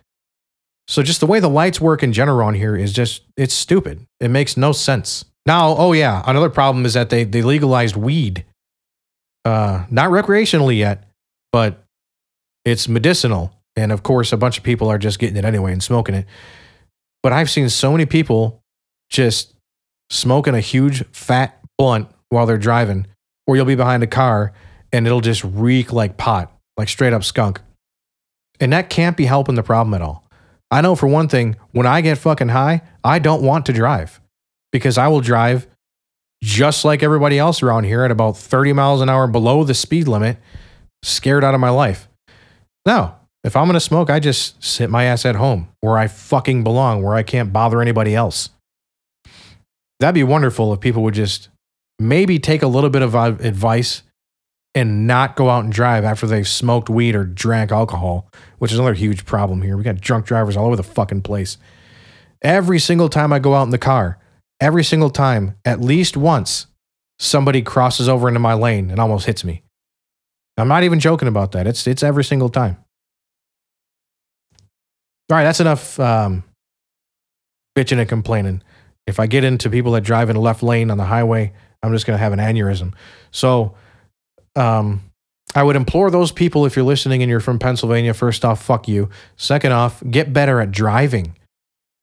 So 0.88 1.03
just 1.03 1.21
the 1.21 1.27
way 1.27 1.40
the 1.40 1.49
lights 1.49 1.81
work 1.81 2.03
in 2.03 2.12
general 2.12 2.47
on 2.47 2.55
here 2.55 2.77
is 2.77 2.92
just, 2.92 3.23
it's 3.37 3.55
stupid. 3.55 4.07
It 4.21 4.29
makes 4.29 4.57
no 4.57 4.73
sense. 4.73 5.25
Now, 5.47 5.75
oh 5.77 5.92
yeah, 5.92 6.23
another 6.27 6.51
problem 6.51 6.85
is 6.85 6.95
that 6.95 7.11
they, 7.11 7.25
they 7.25 7.42
legalized 7.42 7.97
weed. 7.97 8.45
Uh, 9.45 9.85
not 9.90 10.11
recreationally 10.11 10.79
yet, 10.79 11.09
but 11.51 11.83
it's 12.64 12.88
medicinal. 12.88 13.53
And 13.75 13.90
of 13.90 14.03
course, 14.03 14.33
a 14.33 14.37
bunch 14.37 14.59
of 14.59 14.64
people 14.64 14.88
are 14.88 14.99
just 14.99 15.18
getting 15.18 15.37
it 15.37 15.45
anyway 15.45 15.73
and 15.73 15.83
smoking 15.83 16.14
it. 16.14 16.27
But 17.23 17.33
I've 17.33 17.51
seen 17.51 17.68
so 17.68 17.92
many 17.92 18.07
people 18.07 18.61
just 19.11 19.55
smoking 20.11 20.55
a 20.55 20.61
huge 20.61 21.05
fat 21.12 21.59
blunt 21.79 22.09
while 22.29 22.47
they're 22.47 22.59
driving, 22.59 23.07
or 23.47 23.57
you'll 23.57 23.64
be 23.64 23.75
behind 23.75 24.03
a 24.03 24.07
car 24.09 24.53
and 24.92 25.07
it'll 25.07 25.21
just 25.21 25.42
reek 25.45 25.92
like 25.92 26.16
pot, 26.16 26.53
like 26.77 26.88
straight 26.88 27.12
up 27.12 27.25
skunk. 27.25 27.61
And 28.61 28.73
that 28.73 28.90
can't 28.90 29.16
be 29.16 29.25
helping 29.25 29.55
the 29.55 29.62
problem 29.62 29.95
at 29.95 30.03
all. 30.03 30.22
I 30.73 30.81
know 30.81 30.97
for 30.97 31.07
one 31.07 31.29
thing, 31.29 31.57
when 31.73 31.87
I 31.87 32.01
get 32.01 32.17
fucking 32.17 32.49
high, 32.49 32.81
I 33.05 33.19
don't 33.19 33.43
want 33.43 33.67
to 33.67 33.75
drive 33.75 34.21
because 34.73 34.97
I 34.97 35.09
will 35.09 35.21
drive 35.21 35.67
just 36.43 36.85
like 36.87 37.03
everybody 37.03 37.39
else 37.39 37.63
around 37.63 37.85
here 37.85 38.05
at 38.05 38.11
about 38.11 38.39
30 38.39 38.73
miles 38.73 39.03
an 39.03 39.11
hour 39.11 39.27
below 39.27 39.65
the 39.65 39.75
speed 39.75 40.09
limit, 40.09 40.39
scared 41.03 41.45
out 41.45 41.53
of 41.53 41.61
my 41.61 41.69
life. 41.69 42.09
No, 42.87 43.15
if 43.45 43.55
I'm 43.55 43.67
going 43.67 43.75
to 43.75 43.81
smoke, 43.81 44.09
I 44.09 44.19
just 44.19 44.65
sit 44.65 44.89
my 44.89 45.05
ass 45.05 45.27
at 45.27 45.37
home 45.37 45.69
where 45.83 45.99
I 45.99 46.09
fucking 46.09 46.65
belong, 46.65 47.03
where 47.03 47.15
I 47.15 47.23
can't 47.23 47.53
bother 47.53 47.83
anybody 47.83 48.15
else. 48.15 48.49
That'd 50.01 50.15
be 50.15 50.25
wonderful 50.25 50.73
if 50.73 50.81
people 50.81 51.03
would 51.03 51.15
just 51.15 51.51
maybe 51.99 52.39
take 52.39 52.63
a 52.63 52.67
little 52.67 52.91
bit 52.91 53.03
of 53.03 53.15
advice 53.15 54.03
and 54.75 55.07
not 55.07 55.37
go 55.37 55.51
out 55.51 55.65
and 55.65 55.73
drive 55.73 56.05
after 56.05 56.27
they've 56.27 56.49
smoked 56.49 56.89
weed 56.89 57.15
or 57.15 57.25
drank 57.25 57.71
alcohol, 57.71 58.31
which 58.59 58.73
is 58.73 58.79
another 58.79 58.95
huge 58.95 59.27
problem 59.27 59.63
here. 59.63 59.77
We 59.77 59.83
got 59.83 60.01
drunk 60.01 60.25
drivers 60.25 60.57
all 60.57 60.67
over 60.67 60.77
the 60.77 60.83
fucking 60.83 61.23
place. 61.23 61.59
Every 62.41 62.79
single 62.79 63.09
time 63.09 63.33
I 63.33 63.39
go 63.39 63.55
out 63.55 63.65
in 63.65 63.71
the 63.71 63.79
car, 63.79 64.19
every 64.61 64.83
single 64.83 65.11
time, 65.11 65.57
at 65.65 65.81
least 65.81 66.17
once, 66.17 66.67
somebody 67.19 67.63
crosses 67.63 68.09
over 68.09 68.29
into 68.29 68.41
my 68.41 68.55
lane 68.55 68.91
and 68.91 68.99
almost 68.99 69.27
hits 69.27 69.45
me. 69.45 69.63
I'm 70.57 70.69
not 70.69 70.85
even 70.85 71.01
joking 71.01 71.29
about 71.29 71.53
that. 71.53 71.67
It's 71.67 71.87
it's 71.87 72.03
every 72.03 72.25
single 72.25 72.49
time. 72.49 72.77
All 75.31 75.39
right, 75.39 75.45
that's 75.45 75.61
enough 75.61 75.99
um, 75.99 76.45
bitching 77.77 77.99
and 77.99 78.09
complaining. 78.09 78.63
If 79.07 79.19
I 79.19 79.27
get 79.27 79.45
into 79.45 79.71
people 79.71 79.93
that 79.93 80.03
drive 80.03 80.29
in 80.29 80.37
the 80.37 80.43
left 80.43 80.63
lane 80.63 80.91
on 80.91 80.99
the 80.99 81.05
highway, 81.05 81.53
I'm 81.83 81.93
just 81.93 82.07
going 82.07 82.17
to 82.17 82.23
have 82.23 82.33
an 82.33 82.39
aneurysm. 82.39 82.93
So, 83.31 83.75
um, 84.57 85.03
I 85.55 85.62
would 85.62 85.77
implore 85.77 86.11
those 86.11 86.33
people 86.33 86.65
if 86.65 86.77
you're 86.77 86.85
listening 86.85 87.23
and 87.23 87.29
you're 87.29 87.41
from 87.41 87.59
Pennsylvania, 87.59 88.15
first 88.15 88.45
off, 88.45 88.62
fuck 88.62 88.88
you. 88.88 89.11
Second 89.37 89.73
off, 89.73 90.03
get 90.11 90.33
better 90.33 90.61
at 90.61 90.71
driving. 90.71 91.37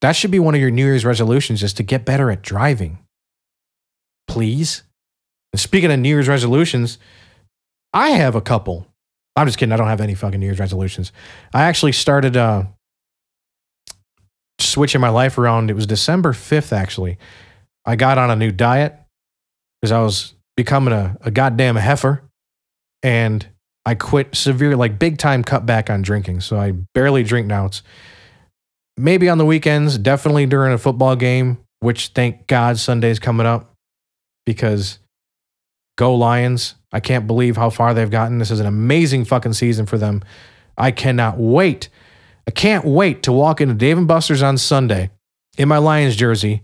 That 0.02 0.14
should 0.14 0.32
be 0.32 0.40
one 0.40 0.56
of 0.56 0.62
your 0.62 0.72
New 0.72 0.86
Year's 0.86 1.06
resolutions, 1.06 1.64
is 1.64 1.74
to 1.74 1.84
get 1.84 2.06
better 2.06 2.32
at 2.32 2.42
driving. 2.42 3.00
Please. 4.28 4.84
And 5.52 5.60
speaking 5.60 5.92
of 5.92 6.00
New 6.00 6.10
Year's 6.10 6.28
resolutions, 6.28 7.00
I 7.92 8.12
have 8.12 8.36
a 8.36 8.42
couple. 8.42 8.88
I'm 9.36 9.48
just 9.48 9.58
kidding. 9.58 9.74
I 9.74 9.78
don't 9.78 9.88
have 9.88 10.02
any 10.02 10.16
fucking 10.16 10.40
New 10.40 10.46
Year's 10.46 10.60
resolutions. 10.60 11.12
I 11.54 11.64
actually 11.64 11.94
started 11.94 12.38
uh, 12.38 12.64
switching 14.60 15.02
my 15.02 15.10
life 15.10 15.38
around. 15.38 15.72
It 15.72 15.76
was 15.76 15.88
December 15.88 16.34
5th, 16.34 16.72
actually. 16.72 17.18
I 17.86 17.96
got 17.96 18.18
on 18.18 18.30
a 18.30 18.36
new 18.36 18.52
diet 18.52 18.96
because 19.82 19.92
I 19.92 20.02
was 20.02 20.34
becoming 20.56 20.94
a, 20.94 21.18
a 21.22 21.32
goddamn 21.32 21.78
heifer. 21.78 22.29
And 23.04 23.48
I 23.86 23.96
quit 23.96 24.36
severe, 24.36 24.76
like 24.76 25.00
big 25.00 25.18
time 25.18 25.44
cut 25.44 25.66
back 25.66 25.90
on 25.90 26.02
drinking. 26.02 26.42
So 26.42 26.60
I 26.60 26.72
barely 26.94 27.24
drink 27.24 27.48
now. 27.48 27.66
It's 27.66 27.82
maybe 28.98 29.30
on 29.30 29.38
the 29.38 29.46
weekends, 29.46 29.98
definitely 29.98 30.46
during 30.46 30.74
a 30.74 30.78
football 30.78 31.16
game, 31.16 31.60
which 31.80 32.10
thank 32.10 32.48
God 32.48 32.78
Sunday's 32.78 33.20
coming 33.20 33.48
up 33.48 33.74
because 34.46 35.00
go 35.98 36.16
Lions. 36.16 36.76
I 36.92 37.00
can't 37.00 37.28
believe 37.28 37.56
how 37.56 37.70
far 37.70 37.94
they've 37.94 38.10
gotten. 38.10 38.40
This 38.40 38.52
is 38.52 38.60
an 38.60 38.66
amazing 38.66 39.26
fucking 39.26 39.54
season 39.54 39.86
for 39.86 39.98
them. 39.98 40.24
I 40.78 40.92
cannot 40.92 41.38
wait 41.38 41.90
I 42.50 42.52
can't 42.52 42.84
wait 42.84 43.22
to 43.24 43.32
walk 43.32 43.62
into 43.62 43.76
Dave 43.76 44.00
and 44.00 44.08
Buster's 44.08 44.42
on 44.42 44.58
Sunday 44.58 45.12
in 45.60 45.70
my 45.70 45.78
Lions 45.78 46.16
jersey 46.16 46.64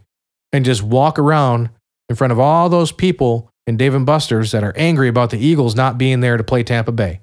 and 0.52 0.66
just 0.66 0.82
walk 0.82 1.20
around 1.20 1.70
in 2.10 2.16
front 2.16 2.34
of 2.34 2.40
all 2.40 2.70
those 2.70 2.92
people 2.92 3.52
in 3.68 3.78
Dave 3.78 3.96
and 3.96 4.06
Buster's 4.06 4.52
that 4.52 4.64
are 4.64 4.74
angry 4.76 5.08
about 5.08 5.30
the 5.30 5.40
Eagles 5.40 5.76
not 5.76 5.98
being 5.98 6.20
there 6.20 6.38
to 6.38 6.44
play 6.44 6.64
Tampa 6.64 6.92
Bay. 6.92 7.22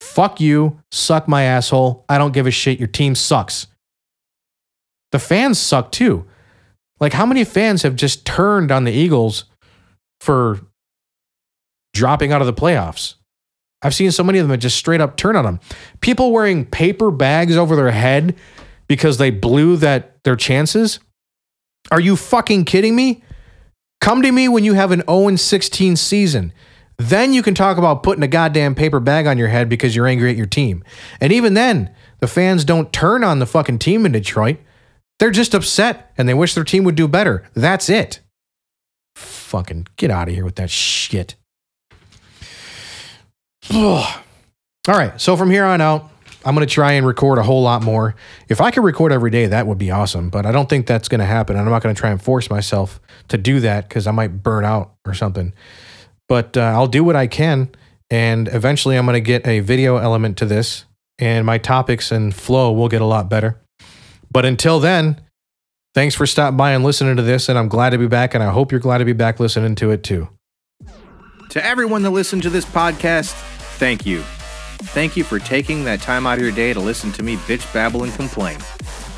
Fuck 0.00 0.40
you, 0.40 0.80
suck 0.90 1.26
my 1.26 1.44
asshole. 1.44 2.04
I 2.08 2.18
don't 2.18 2.32
give 2.32 2.46
a 2.46 2.50
shit. 2.50 2.78
Your 2.78 2.88
team 2.88 3.14
sucks. 3.14 3.66
The 5.12 5.18
fans 5.18 5.58
suck 5.58 5.92
too. 5.92 6.26
Like, 7.00 7.12
how 7.12 7.26
many 7.26 7.44
fans 7.44 7.82
have 7.82 7.96
just 7.96 8.24
turned 8.24 8.70
on 8.70 8.84
the 8.84 8.92
Eagles 8.92 9.44
for 10.20 10.60
dropping 11.92 12.32
out 12.32 12.40
of 12.40 12.46
the 12.46 12.52
playoffs? 12.52 13.14
I've 13.82 13.94
seen 13.94 14.10
so 14.10 14.24
many 14.24 14.38
of 14.38 14.44
them 14.44 14.50
that 14.50 14.58
just 14.58 14.76
straight 14.76 15.00
up 15.00 15.16
turn 15.16 15.36
on 15.36 15.44
them. 15.44 15.60
People 16.00 16.32
wearing 16.32 16.64
paper 16.64 17.10
bags 17.10 17.56
over 17.56 17.76
their 17.76 17.90
head 17.90 18.34
because 18.88 19.18
they 19.18 19.30
blew 19.30 19.76
that 19.78 20.22
their 20.24 20.36
chances. 20.36 21.00
Are 21.90 22.00
you 22.00 22.16
fucking 22.16 22.64
kidding 22.64 22.96
me? 22.96 23.22
Come 24.04 24.20
to 24.20 24.30
me 24.30 24.48
when 24.48 24.64
you 24.64 24.74
have 24.74 24.90
an 24.90 25.02
0 25.08 25.34
16 25.34 25.96
season. 25.96 26.52
Then 26.98 27.32
you 27.32 27.42
can 27.42 27.54
talk 27.54 27.78
about 27.78 28.02
putting 28.02 28.22
a 28.22 28.28
goddamn 28.28 28.74
paper 28.74 29.00
bag 29.00 29.26
on 29.26 29.38
your 29.38 29.48
head 29.48 29.70
because 29.70 29.96
you're 29.96 30.06
angry 30.06 30.28
at 30.28 30.36
your 30.36 30.44
team. 30.44 30.84
And 31.22 31.32
even 31.32 31.54
then, 31.54 31.88
the 32.20 32.26
fans 32.26 32.66
don't 32.66 32.92
turn 32.92 33.24
on 33.24 33.38
the 33.38 33.46
fucking 33.46 33.78
team 33.78 34.04
in 34.04 34.12
Detroit. 34.12 34.58
They're 35.18 35.30
just 35.30 35.54
upset 35.54 36.12
and 36.18 36.28
they 36.28 36.34
wish 36.34 36.52
their 36.52 36.64
team 36.64 36.84
would 36.84 36.96
do 36.96 37.08
better. 37.08 37.48
That's 37.54 37.88
it. 37.88 38.20
Fucking 39.14 39.86
get 39.96 40.10
out 40.10 40.28
of 40.28 40.34
here 40.34 40.44
with 40.44 40.56
that 40.56 40.68
shit. 40.68 41.36
Ugh. 43.70 44.22
All 44.88 44.94
right. 44.94 45.18
So 45.18 45.34
from 45.34 45.50
here 45.50 45.64
on 45.64 45.80
out, 45.80 46.10
I'm 46.44 46.54
going 46.54 46.66
to 46.66 46.72
try 46.72 46.92
and 46.92 47.06
record 47.06 47.38
a 47.38 47.42
whole 47.42 47.62
lot 47.62 47.82
more. 47.82 48.14
If 48.48 48.60
I 48.60 48.70
could 48.70 48.84
record 48.84 49.12
every 49.12 49.30
day, 49.30 49.46
that 49.46 49.66
would 49.66 49.78
be 49.78 49.90
awesome. 49.90 50.28
But 50.28 50.44
I 50.44 50.52
don't 50.52 50.68
think 50.68 50.86
that's 50.86 51.08
going 51.08 51.20
to 51.20 51.26
happen. 51.26 51.56
And 51.56 51.64
I'm 51.64 51.70
not 51.70 51.82
going 51.82 51.94
to 51.94 51.98
try 51.98 52.10
and 52.10 52.20
force 52.20 52.50
myself 52.50 53.00
to 53.28 53.38
do 53.38 53.60
that 53.60 53.88
because 53.88 54.06
I 54.06 54.10
might 54.10 54.42
burn 54.42 54.64
out 54.64 54.94
or 55.06 55.14
something. 55.14 55.54
But 56.28 56.56
uh, 56.56 56.60
I'll 56.60 56.86
do 56.86 57.02
what 57.02 57.16
I 57.16 57.26
can. 57.26 57.70
And 58.10 58.48
eventually, 58.48 58.96
I'm 58.96 59.06
going 59.06 59.14
to 59.14 59.20
get 59.20 59.46
a 59.46 59.60
video 59.60 59.96
element 59.96 60.36
to 60.38 60.46
this. 60.46 60.84
And 61.18 61.46
my 61.46 61.58
topics 61.58 62.10
and 62.12 62.34
flow 62.34 62.72
will 62.72 62.88
get 62.88 63.00
a 63.00 63.06
lot 63.06 63.30
better. 63.30 63.60
But 64.30 64.44
until 64.44 64.80
then, 64.80 65.20
thanks 65.94 66.14
for 66.14 66.26
stopping 66.26 66.56
by 66.56 66.72
and 66.72 66.84
listening 66.84 67.16
to 67.16 67.22
this. 67.22 67.48
And 67.48 67.58
I'm 67.58 67.68
glad 67.68 67.90
to 67.90 67.98
be 67.98 68.08
back. 68.08 68.34
And 68.34 68.42
I 68.42 68.50
hope 68.50 68.70
you're 68.70 68.80
glad 68.80 68.98
to 68.98 69.04
be 69.04 69.12
back 69.12 69.40
listening 69.40 69.76
to 69.76 69.90
it 69.90 70.02
too. 70.02 70.28
To 71.50 71.64
everyone 71.64 72.02
that 72.02 72.10
listened 72.10 72.42
to 72.42 72.50
this 72.50 72.64
podcast, 72.64 73.32
thank 73.78 74.04
you. 74.04 74.22
Thank 74.92 75.16
you 75.16 75.24
for 75.24 75.38
taking 75.38 75.84
that 75.84 76.00
time 76.00 76.26
out 76.26 76.38
of 76.38 76.44
your 76.44 76.52
day 76.52 76.72
to 76.72 76.80
listen 76.80 77.12
to 77.12 77.22
me 77.22 77.36
bitch, 77.36 77.72
babble, 77.72 78.04
and 78.04 78.12
complain. 78.14 78.58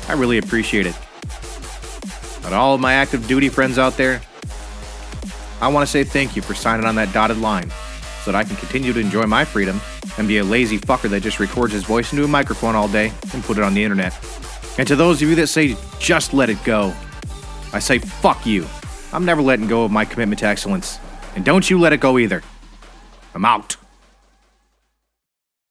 I 0.07 0.13
really 0.13 0.37
appreciate 0.37 0.85
it. 0.85 0.95
And 2.45 2.55
all 2.55 2.73
of 2.73 2.81
my 2.81 2.93
active 2.93 3.27
duty 3.27 3.49
friends 3.49 3.77
out 3.77 3.97
there, 3.97 4.21
I 5.59 5.67
want 5.67 5.85
to 5.85 5.91
say 5.91 6.03
thank 6.03 6.35
you 6.35 6.41
for 6.41 6.53
signing 6.53 6.85
on 6.85 6.95
that 6.95 7.13
dotted 7.13 7.37
line 7.39 7.69
so 8.23 8.31
that 8.31 8.35
I 8.35 8.43
can 8.43 8.55
continue 8.55 8.93
to 8.93 8.99
enjoy 8.99 9.25
my 9.25 9.43
freedom 9.43 9.81
and 10.17 10.27
be 10.27 10.37
a 10.37 10.43
lazy 10.43 10.79
fucker 10.79 11.09
that 11.09 11.23
just 11.23 11.39
records 11.39 11.73
his 11.73 11.83
voice 11.83 12.11
into 12.11 12.23
a 12.23 12.27
microphone 12.27 12.75
all 12.75 12.87
day 12.87 13.11
and 13.33 13.43
put 13.43 13.57
it 13.57 13.63
on 13.63 13.73
the 13.73 13.83
internet. 13.83 14.17
And 14.77 14.87
to 14.87 14.95
those 14.95 15.21
of 15.21 15.29
you 15.29 15.35
that 15.35 15.47
say, 15.47 15.75
just 15.99 16.33
let 16.33 16.49
it 16.49 16.63
go, 16.63 16.93
I 17.73 17.79
say, 17.79 17.99
fuck 17.99 18.45
you. 18.45 18.65
I'm 19.11 19.25
never 19.25 19.41
letting 19.41 19.67
go 19.67 19.83
of 19.83 19.91
my 19.91 20.05
commitment 20.05 20.39
to 20.39 20.45
excellence. 20.45 20.99
And 21.35 21.43
don't 21.43 21.69
you 21.69 21.79
let 21.79 21.93
it 21.93 21.99
go 21.99 22.17
either. 22.17 22.43
I'm 23.33 23.45
out. 23.45 23.77